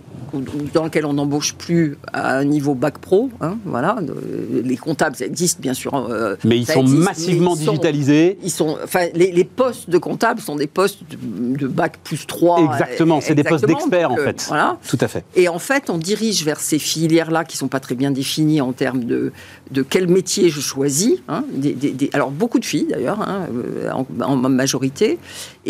[0.75, 3.31] dans lesquels on n'embauche plus à un niveau bac pro.
[3.41, 5.95] hein, voilà, De- les comptables, ça existe bien sûr.
[5.95, 8.39] euh, mais ils sont existe, massivement sont- digitalisés.
[8.43, 12.27] ils sont, enfin, les, les postes de comptables sont des postes de, de bac plus
[12.27, 12.61] 3.
[12.75, 14.45] Exactement, c'est des postes d'experts en euh, fait.
[14.49, 14.77] Voilà.
[14.87, 15.25] Tout à fait.
[15.37, 18.73] Et en fait, on dirige vers ces filières-là qui sont pas très bien définies en
[18.73, 19.33] termes de,
[19.71, 21.15] de quel métier je choisis.
[21.29, 25.19] hein, des- des- des- alors, beaucoup de filles d'ailleurs, hein, euh, en, en majorité.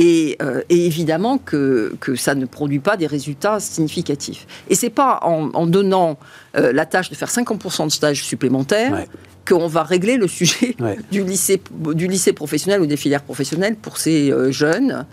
[0.01, 4.47] Et, euh, et évidemment que, que ça ne produit pas des résultats significatifs.
[4.71, 6.17] Et c'est pas en, en donnant
[6.57, 9.09] euh, la tâche de faire 50% de stages supplémentaires Ouais.
[9.49, 10.99] qu'on va régler le sujet Ouais.
[11.11, 11.61] du, lycée,
[11.95, 15.05] du lycée professionnel ou des filières professionnelles pour ces euh, jeunes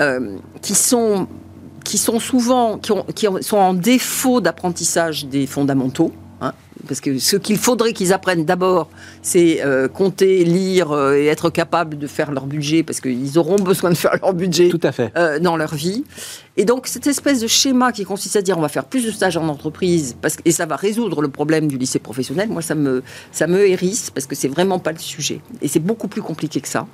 [0.00, 1.28] euh, qui sont
[1.84, 6.12] qui sont souvent qui, ont- qui ont- sont en défaut d'apprentissage des fondamentaux.
[6.86, 8.88] Parce que ce qu'il faudrait qu'ils apprennent d'abord,
[9.22, 13.56] c'est euh, compter, lire euh, et être capable de faire leur budget, parce qu'ils auront
[13.62, 15.12] besoin de faire leur budget Tout à fait.
[15.16, 16.04] euh, dans leur vie.
[16.56, 19.10] Et donc, cette espèce de schéma qui consiste à dire on va faire plus de
[19.10, 22.62] stages en entreprise parce que, et ça va résoudre le problème du lycée professionnel, moi,
[22.62, 25.40] ça me, ça me hérisse parce que c'est vraiment pas le sujet.
[25.62, 26.86] Et c'est beaucoup plus compliqué que ça.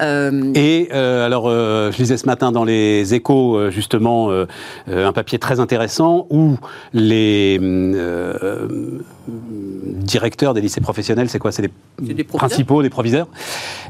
[0.00, 4.30] Euh, Et euh, alors, euh, je lisais ce matin dans les échos, justement,
[4.88, 6.56] un papier très intéressant où
[6.92, 7.58] les
[9.86, 11.52] directeurs des lycées professionnels, c'est quoi?
[11.52, 11.70] C'est des
[12.24, 12.48] proviseurs.
[12.48, 13.28] principaux, des proviseurs.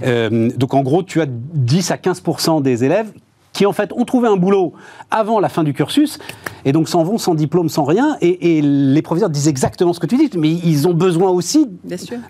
[0.02, 2.22] Donc, en gros, tu as 10 à 15
[2.62, 3.10] des élèves
[3.56, 4.74] qui en fait ont trouvé un boulot
[5.10, 6.18] avant la fin du cursus
[6.66, 8.16] et donc s'en vont sans diplôme, sans rien.
[8.20, 11.66] Et, et les proviseurs disent exactement ce que tu dis, mais ils ont besoin aussi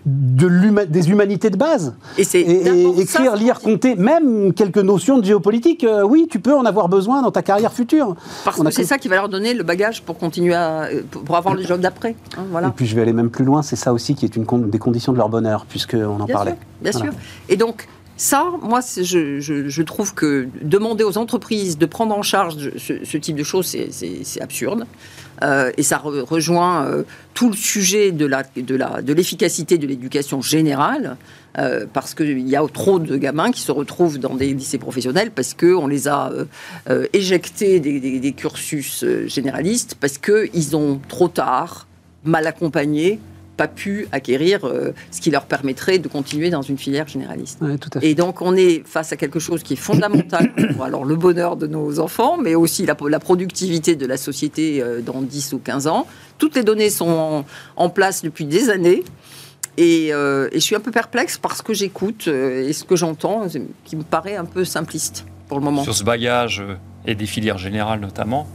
[0.05, 1.95] de des humanités de base.
[2.17, 6.65] Et c'est écrire, lire, compter, même quelques notions de géopolitique, euh, oui, tu peux en
[6.65, 8.15] avoir besoin dans ta carrière future.
[8.45, 11.01] Parce On que c'est ça qui va leur donner le bagage pour continuer à, euh,
[11.25, 12.15] pour avoir le job d'après.
[12.37, 14.45] hein, Et puis je vais aller même plus loin, c'est ça aussi qui est une
[14.45, 16.51] con- des conditions de leur bonheur, puisqu'on en Bien parlait.
[16.51, 17.11] sûr, bien Voilà.
[17.11, 17.19] sûr.
[17.49, 17.87] Et donc,
[18.17, 23.43] ça, moi, je, trouve que demander aux entreprises de prendre en charge ce, type de
[23.43, 24.85] choses, c'est- absurde.
[25.43, 27.03] Euh, et ça re- rejoint euh,
[27.35, 28.25] tout le sujet de
[29.13, 31.15] l'efficacité de l'éducation générale,
[31.59, 35.29] euh, parce qu'il y a trop de gamins qui se retrouvent dans des lycées professionnels
[35.29, 36.31] parce que on les a
[37.13, 41.87] éjectés des, des- cursus généralistes parce que ils ont trop tard,
[42.23, 43.19] mal accompagnés,
[43.57, 47.59] pas pu acquérir euh, ce qui leur permettrait de continuer dans une filière généraliste.
[47.61, 48.09] Ouais, tout à fait.
[48.09, 51.57] Et donc, on est face à quelque chose qui est fondamental pour alors, le bonheur
[51.57, 55.59] de nos enfants, mais aussi la, la productivité de la société euh, dans 10 ou
[55.59, 56.07] 15 ans.
[56.37, 57.45] Toutes les données sont en,
[57.75, 59.03] en place depuis des années.
[59.77, 62.95] Et, euh, et je suis un peu perplexe parce que j'écoute euh, et ce que
[62.95, 63.47] j'entends,
[63.85, 65.83] qui me paraît un peu simpliste pour le moment.
[65.83, 66.63] Sur ce bagage
[67.05, 68.47] et des filières générales notamment,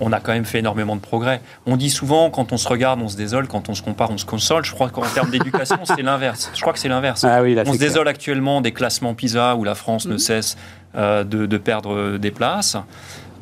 [0.00, 1.40] on a quand même fait énormément de progrès.
[1.66, 4.18] On dit souvent, quand on se regarde, on se désole, quand on se compare, on
[4.18, 4.64] se console.
[4.64, 6.50] Je crois qu'en termes d'éducation, c'est l'inverse.
[6.54, 7.22] Je crois que c'est l'inverse.
[7.24, 7.88] Ah oui, On se clair.
[7.90, 10.18] désole actuellement des classements PISA où la France ne Mhm.
[10.18, 10.56] cesse
[10.96, 12.76] euh, de, de perdre euh, des places.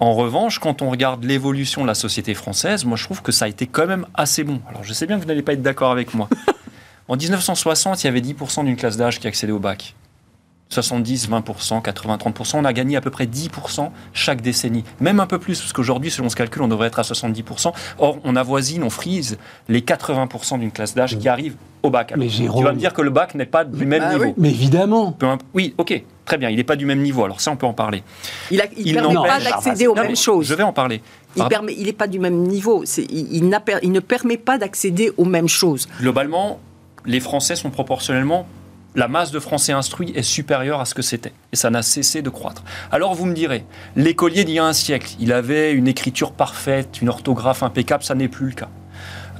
[0.00, 3.46] En revanche, quand on regarde l'évolution de la société française, moi je trouve que ça
[3.46, 4.60] a été quand même assez bon.
[4.68, 6.28] Alors je sais bien que vous n'allez pas être d'accord avec moi.
[7.08, 9.94] en 1960, il y avait 10% d'une classe d'âge qui accédait au bac.
[10.70, 12.56] 70, 20%, 80, 30%.
[12.58, 14.84] On a gagné à peu près 10% chaque décennie.
[15.00, 17.72] Même un peu plus, parce qu'aujourd'hui, selon ce calcul, on devrait être à 70%.
[17.98, 19.38] Or, on avoisine, on frise
[19.68, 22.12] les 80% d'une classe d'âge qui arrive au bac.
[22.12, 24.12] Alors, Mais Jérôme- tu vas me dire que le bac n'est pas du même bah
[24.12, 24.24] niveau.
[24.24, 24.34] oui.
[24.36, 25.16] Mais évidemment.
[25.54, 27.24] Oui, ok, très bien, il n'est pas du même niveau.
[27.24, 28.02] Alors ça, on peut en parler.
[28.50, 30.46] Il ne Il permet pas n'empêche- d'accéder aux Non, mêmes choses.
[30.48, 31.02] Je vais en parler.
[31.36, 32.82] Il Par- permet, il n'est pas du même niveau.
[32.84, 35.88] C'est- Il, il n'a per- il ne permet pas d'accéder aux mêmes choses.
[36.00, 36.58] Globalement,
[37.06, 38.46] les Français sont proportionnellement.
[38.98, 41.32] La masse de Français instruits est supérieure à ce que c'était.
[41.52, 42.64] Et ça n'a cessé de croître.
[42.90, 47.00] Alors vous me direz, l'écolier d'il y a un siècle, il avait une écriture parfaite,
[47.00, 48.68] une orthographe impeccable, ça n'est plus le cas.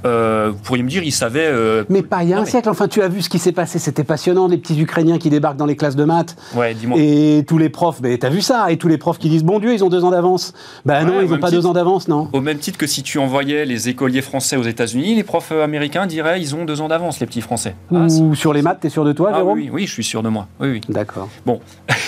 [0.05, 1.45] Euh, vous pourriez me dire, il savait.
[1.47, 2.69] euh, Mais pas il y a Non, un mais- siècle.
[2.69, 3.79] Enfin, tu as vu ce qui s'est passé.
[3.79, 4.47] C'était passionnant.
[4.47, 6.35] Les petits Ukrainiens qui débarquent dans les classes de maths.
[6.55, 6.97] Ouais, dis-moi.
[6.99, 8.71] Et tous les profs, mais t'as vu ça?
[8.71, 10.53] Et tous les profs qui disent Bon Dieu, ils ont deux ans d'avance.
[10.85, 11.61] Ben non, ils n'ont pas titre.
[11.61, 14.63] deux ans d'avance, non Au même titre que si tu envoyais les écoliers français aux
[14.63, 17.75] États-Unis, les profs euh, américains diraient ils ont deux ans d'avance, les petits Français.
[17.93, 18.05] Ah.
[18.21, 19.57] Ou sur les maths, t'es sûr de toi, Ah Jérôme?
[19.57, 20.47] oui, oui, je suis sûr de moi.
[20.59, 20.81] Oui, oui.
[20.89, 21.29] D'accord.
[21.45, 21.59] Bon.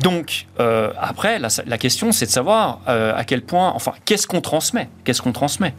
[0.00, 4.40] Donc, euh, après, la, la question, c'est de savoir à quel point, enfin, qu'est-ce qu'on
[4.40, 4.88] transmet?
[5.04, 5.74] Qu'est-ce qu'on transmet?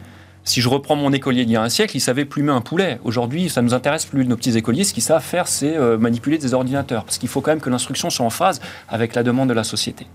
[0.46, 3.00] Si je reprends mon écolier d'il y a un siècle, il savait plumer un poulet.
[3.02, 4.24] Aujourd'hui, ça nous intéresse plus.
[4.24, 7.04] Nos petits écoliers, ce qu'ils savent faire, c'est euh, manipuler des ordinateurs.
[7.04, 9.64] Parce qu'il faut quand même que l'instruction soit en phase avec la demande de la
[9.64, 10.06] société.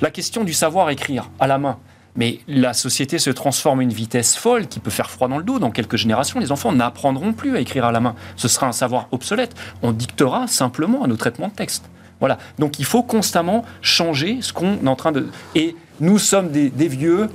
[0.00, 1.78] La question du savoir écrire à la main.
[2.16, 5.44] Mais la société se transforme à une vitesse folle qui peut faire froid dans le
[5.44, 5.60] dos.
[5.60, 8.16] Dans quelques générations, les enfants n'apprendront plus à écrire à la main.
[8.34, 9.54] Ce sera un savoir obsolète.
[9.82, 11.88] On dictera simplement à nos traitements de texte.
[12.18, 12.38] Voilà.
[12.58, 15.28] Donc il faut constamment changer ce qu'on est en train de.
[15.54, 17.28] Et nous sommes des, des vieux.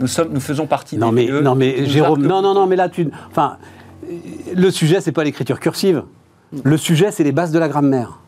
[0.00, 2.76] Nous sommes, nous faisons partie Non des mais, non mais Jérôme, non, non, non, mais
[2.76, 3.08] là, tu.
[3.30, 3.56] Enfin,
[4.54, 6.04] le sujet, c'est pas l'écriture cursive.
[6.64, 8.20] Le sujet, c'est les bases de la grammaire.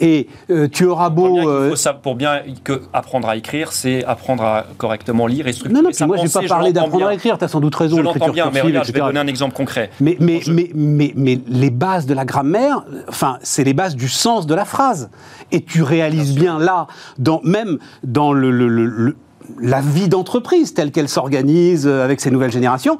[0.00, 1.40] Et euh, tu auras Pour bien, beau.
[1.40, 5.46] qu'il euh, faut ça- pour bien que apprendre à écrire, c'est apprendre à correctement lire
[5.48, 7.16] et structurer non, non, puis moi, je vais pensée, pas parler l'entends d'apprendre à bien.
[7.16, 7.36] écrire.
[7.36, 9.54] Tu as sans doute raison, Je l'entends bien, mais regarde, je vais donner un exemple
[9.54, 9.90] concret.
[10.00, 14.08] Mais, mais, mais, mais, mais les bases de la grammaire, enfin, c'est les bases du
[14.08, 15.10] sens de la phrase.
[15.52, 16.86] Et tu réalises bien, là,
[17.18, 19.16] dans, même dans le, le- le- le-
[19.60, 22.98] la vie d'entreprise telle qu'elle s'organise euh, avec ces nouvelles générations,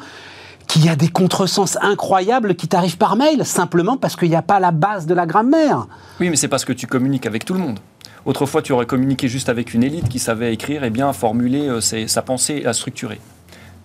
[0.67, 4.43] qu'il y a des contresens incroyables qui t'arrivent par mail, simplement parce qu'il n'y a
[4.43, 5.87] pas la base de la grammaire.
[6.21, 7.79] Oui, mais c'est parce que tu communiques avec tout le monde.
[8.25, 11.81] Autrefois, tu aurais communiqué juste avec une élite qui savait écrire et bien formuler euh,
[11.81, 13.21] ses- sa pensée la structurer.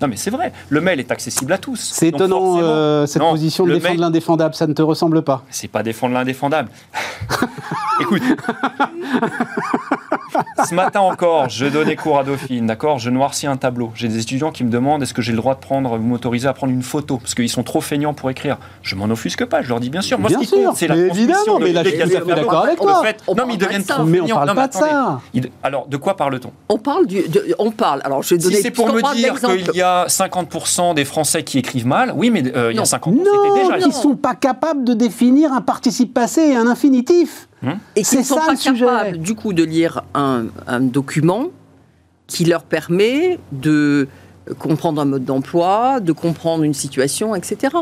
[0.02, 0.52] Non, mais c'est vrai.
[0.70, 1.80] Le mail est accessible à tous.
[1.94, 5.44] C'est étonnant, euh, cette Non, position de défendre mail- l'indéfendable, ça ne te ressemble pas
[5.52, 6.70] C'est pas défendre l'indéfendable.
[8.02, 8.24] Écoute,
[10.68, 13.00] ce matin encore, je donnais cours à Dauphine, d'accord?
[13.00, 13.92] Je noircis un tableau.
[13.96, 16.48] J'ai des étudiants qui me demandent est-ce que j'ai le droit de prendre, vous m'autoriser
[16.48, 17.18] à prendre une photo?
[17.18, 18.58] Parce qu'ils sont trop feignants pour écrire.
[18.82, 20.20] Je m'en offusque pas, je leur dis bien sûr.
[20.20, 22.64] Moi, Bien ce qui sûr, compte, c'est la évidemment, de mais là, je suis d'accord
[22.66, 23.02] avec toi.
[23.04, 24.36] fait- On non, parle mais ils deviennent trop Mais on feignants.
[24.36, 25.20] parle Non, pas de ça.
[25.64, 26.52] Alors, de quoi parle-t-on?
[26.70, 27.28] On parle du.
[27.28, 28.02] de- on parle.
[28.04, 31.58] Alors, je vais Si c'est pour me dire qu'il y a 50% des Français qui
[31.60, 32.86] écrivent mal, oui, mais euh, il y a Non.
[32.86, 33.86] 50 ans, c'était déjà Non, là.
[33.88, 37.48] ils sont pas capables de définir un participe passé et un infinitif.
[37.96, 41.48] Et qui ne sont ça, pas capables du coup de lire un, un document
[42.28, 44.08] qui leur permet de
[44.58, 47.76] comprendre un mode d'emploi, de comprendre une situation, etc.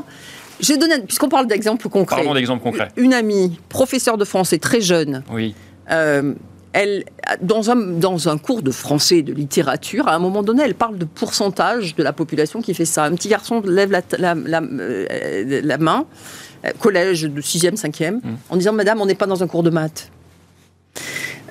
[0.59, 2.89] J'ai donné, puisqu'on parle d'exemples concrets, Parlons d'exemples concrets.
[2.97, 5.55] une amie, professeure de français très jeune, Oui.
[5.91, 6.33] euh,
[6.73, 7.05] elle,
[7.41, 10.75] dans un, dans un cours de français et de littérature, à un moment donné, elle
[10.75, 13.05] parle de pourcentage de la population qui fait ça.
[13.05, 16.05] Un petit garçon lève la, la- la- euh, la main,
[16.79, 18.21] collège de 6e, 5e, Mmh.
[18.49, 20.11] en disant Madame, on n'est pas dans un cours de maths.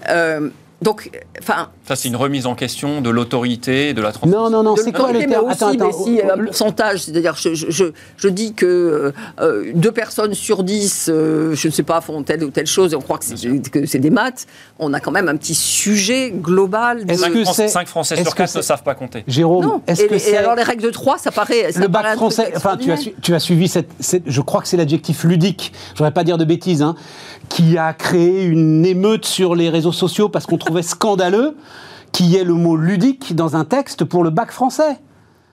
[0.08, 0.50] Euh,
[0.80, 1.10] donc,
[1.40, 4.44] enfin, Ça, c'est une remise en question de l'autorité, de la transmission.
[4.44, 5.86] Non, non, non, c'est quoi mais termes aussi, Attends, attends.
[5.86, 7.84] mais si, oh, un pourcentage, c'est-à-dire, je, je, je,
[8.16, 12.22] je dis que euh, euh, deux personnes sur dix, euh, je ne sais pas, font
[12.22, 14.46] telle ou telle chose, et on croit que c'est, que c'est des maths,
[14.78, 17.04] on a quand même un petit sujet global.
[17.04, 17.12] De...
[17.12, 19.24] Est-ce Cinq que Français- c'est- cinq Français est-ce sur que 4 ne savent pas compter.
[19.26, 21.72] Jérôme, est-ce que et c'est alors les règles de 3, ça paraît.
[21.72, 22.98] Ça le bac français Enfin, tu as, extraordinaire.
[22.98, 25.72] su- tu as suivi cette, cette- Je crois que c'est l'adjectif ludique.
[25.94, 26.94] Je voudrais pas dire de bêtises, hein,
[27.48, 31.56] qui a créé une émeute sur les réseaux sociaux parce qu'on trouvait scandaleux
[32.12, 34.98] qu'il y ait le mot ludique dans un texte pour le bac français.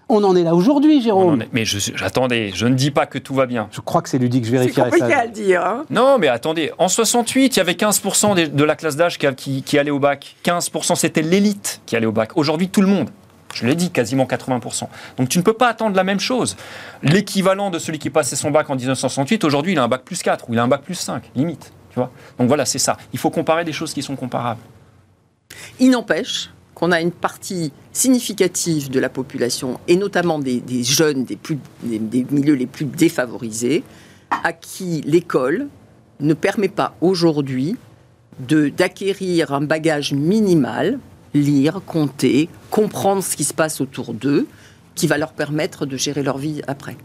[0.08, 1.42] On en est là aujourd'hui, Jérôme.
[1.42, 3.68] est- Mais je- j'attendez, je ne dis pas que tout va bien.
[3.72, 4.46] Je crois que c'est ludique.
[4.46, 5.20] Je C'est vérifierai compliqué ça.
[5.22, 5.66] à le dire.
[5.66, 5.86] hein.
[5.90, 9.26] Non, mais attendez, en 68, il y avait 15% des- de la classe d'âge qui,
[9.36, 10.36] qui- qui allait au bac.
[10.44, 12.32] 15%, c'était l'élite qui allait au bac.
[12.36, 13.10] Aujourd'hui, tout le monde.
[13.56, 14.90] Je l'ai dit, quasiment 80%.
[15.18, 16.56] Donc tu ne peux pas attendre la même chose.
[17.02, 20.22] L'équivalent de celui qui passait son bac en 1968, aujourd'hui, il a un bac plus
[20.22, 21.72] 4 ou il a un bac plus 5, limite.
[21.90, 22.98] Tu vois Donc voilà, c'est ça.
[23.14, 24.60] Il faut comparer des choses qui sont comparables.
[25.80, 31.38] Il n'empêche qu'on a une partie significative de la population, et notamment des, jeunes des,
[31.84, 33.84] des, milieux les plus défavorisés,
[34.30, 35.68] à qui l'école
[36.20, 37.78] ne permet pas aujourd'hui
[38.40, 41.00] d'acquérir un bagage minimal,
[41.34, 44.48] lire, compter, comprendre ce qui se passe autour d'eux,
[44.94, 46.98] qui va leur permettre de gérer leur vie après.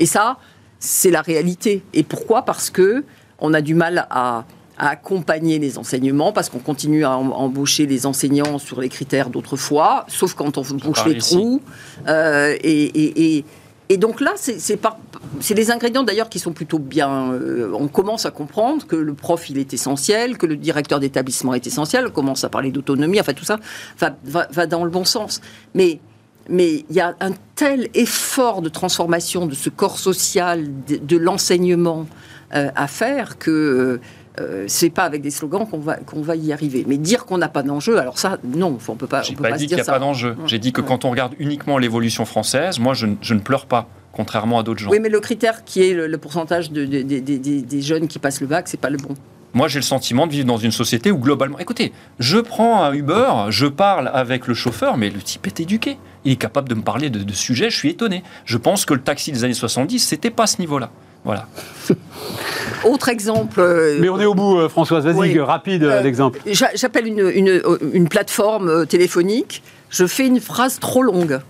[0.00, 0.38] Et ça,
[0.80, 1.82] c'est la réalité.
[1.92, 2.42] Et pourquoi?
[2.42, 3.04] Parce que
[3.38, 4.44] on a du mal à,
[4.78, 9.30] à accompagner les enseignements, parce qu'on continue à em- embaucher les enseignants sur les critères
[9.30, 11.34] d'autrefois, sauf quand on bouche les ici.
[11.36, 11.62] trous.
[12.08, 13.44] Euh, et, et- et-
[13.90, 17.32] et donc là, c'est les ingrédients d'ailleurs qui sont plutôt bien.
[17.32, 21.52] euh, on commence à comprendre que le prof il est essentiel, que le directeur d'établissement
[21.54, 22.06] est essentiel.
[22.08, 23.20] On commence à parler d'autonomie.
[23.20, 23.58] Enfin tout ça
[23.98, 25.40] va, va- va dans le bon sens.
[25.74, 26.00] Mais
[26.48, 31.16] mais il y a un tel effort de transformation de ce corps social, de, de
[31.18, 32.06] l'enseignement
[32.54, 34.00] euh, à faire que
[34.40, 36.84] euh, c'est pas avec des slogans qu'on va, qu'on va y arriver.
[36.88, 39.56] Mais dire qu'on n'a pas d'enjeu, alors ça, non, on peut pas, J'ai pas pas
[39.56, 39.92] dit qu'il n'y a ça.
[39.92, 40.36] pas d'enjeu.
[40.46, 40.86] J'ai dit que Ouais.
[40.86, 44.62] quand on regarde uniquement l'évolution française, moi, je, ne- je ne pleure pas, contrairement à
[44.62, 44.90] d'autres gens.
[44.90, 47.82] Oui, mais le critère qui est le, le pourcentage de, de- de- de- des- des
[47.82, 49.14] jeunes qui passent le bac, c'est pas le bon.
[49.56, 52.92] Moi, j'ai le sentiment de vivre dans une société où globalement, écoutez, je prends un
[52.92, 55.96] Uber, je parle avec le chauffeur, mais le type est éduqué.
[56.24, 58.24] Il est capable de me parler de, de sujets, je suis étonné.
[58.46, 60.90] Je pense que le taxi des années 70, c'était pas à ce niveau-là.
[61.24, 61.46] Voilà.
[62.84, 63.60] Autre exemple.
[63.60, 65.04] euh, Mais on est au bout, euh, Françoise.
[65.04, 65.38] Vas-y, Oui.
[65.38, 66.38] euh, rapide Euh, l'exemple.
[66.46, 67.62] j'a- J'appelle une, une-
[67.92, 71.40] une plateforme téléphonique, je fais une phrase trop longue.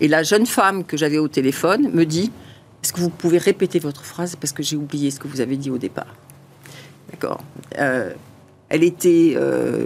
[0.00, 2.30] Et la jeune femme que j'avais au téléphone me dit
[2.82, 5.56] Est-ce que vous pouvez répéter votre phrase parce que j'ai oublié ce que vous avez
[5.56, 6.14] dit au départ?
[7.10, 7.40] D'accord.
[7.78, 8.10] Euh,
[8.68, 9.84] elle était euh,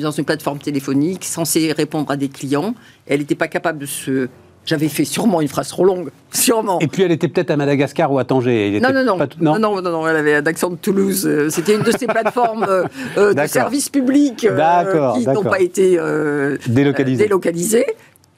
[0.00, 2.74] dans une plateforme téléphonique censée répondre à des clients.
[3.06, 4.28] Elle n'était pas capable de se.
[4.70, 6.78] J'avais fait sûrement une phrase trop longue, sûrement.
[6.78, 8.78] Et puis elle était peut-être à Madagascar ou à Tanger.
[8.80, 9.18] Non, était non, non.
[9.18, 11.26] pas non, non, non, non, elle avait un accent de Toulouse.
[11.26, 12.84] Euh, C'était une de ces plateformes euh,
[13.18, 17.22] euh, de services publics euh, qui n'ont pas été euh, Délocalisé.
[17.24, 17.86] euh, délocalisées.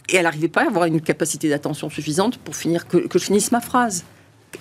[0.09, 3.25] Et elle n'arrivait pas à avoir une capacité d'attention suffisante pour finir que, que je
[3.25, 4.05] finisse ma phrase.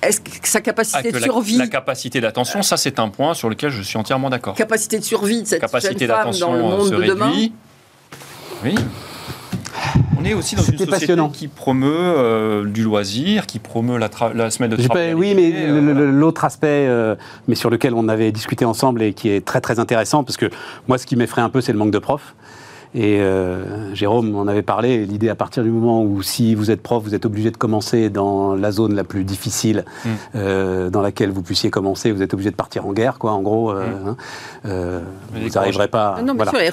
[0.02, 3.34] Est-ce que sa Ah, capacité que de survie, la capacité d'attention, ça, c'est un point
[3.34, 4.56] sur lequel je suis entièrement d'accord.
[4.56, 7.28] capacité de survie de cette capacité jeune femme d'attention dans le monde se de demain
[7.30, 7.54] réduit.
[8.64, 8.76] Oui.
[10.20, 11.30] On est aussi dans une société passionnant.
[11.30, 15.12] qui promeut euh, du loisir, qui promeut la, semaine de travail.
[15.12, 17.16] pas- oui, mais euh, l'autre aspect, euh,
[17.48, 20.50] mais sur lequel on avait discuté ensemble et qui est très très intéressant, parce que
[20.88, 22.36] moi, ce qui m'effraie un peu, c'est le manque de profs.
[22.94, 26.82] Et euh, Jérôme en avait parlé, l'idée à partir du moment où si vous êtes
[26.82, 30.10] prof, vous êtes obligé de commencer dans la zone la plus difficile Mm.
[30.36, 33.42] euh, dans laquelle vous puissiez commencer, vous êtes obligé de partir en guerre, quoi, en
[33.42, 33.72] gros.
[33.72, 34.18] euh, hein.
[34.66, 35.00] Euh,
[35.34, 36.16] Mais vous n'arriverez pas...
[36.18, 36.70] Ah Non, bien voilà, sûr, et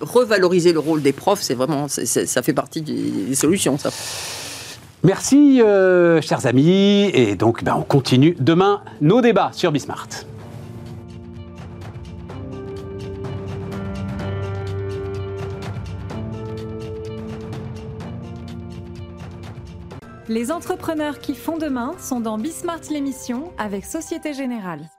[0.00, 2.94] revaloriser le rôle des profs, c'est vraiment, ça fait partie des,
[3.28, 3.90] des solutions, ça.
[5.02, 7.10] Merci, euh, chers amis.
[7.14, 10.08] Et donc, ben, on continue demain nos débats sur Bismart.
[20.28, 24.90] Les entrepreneurs qui font demain sont dans Bismart l'émission avec Société Générale.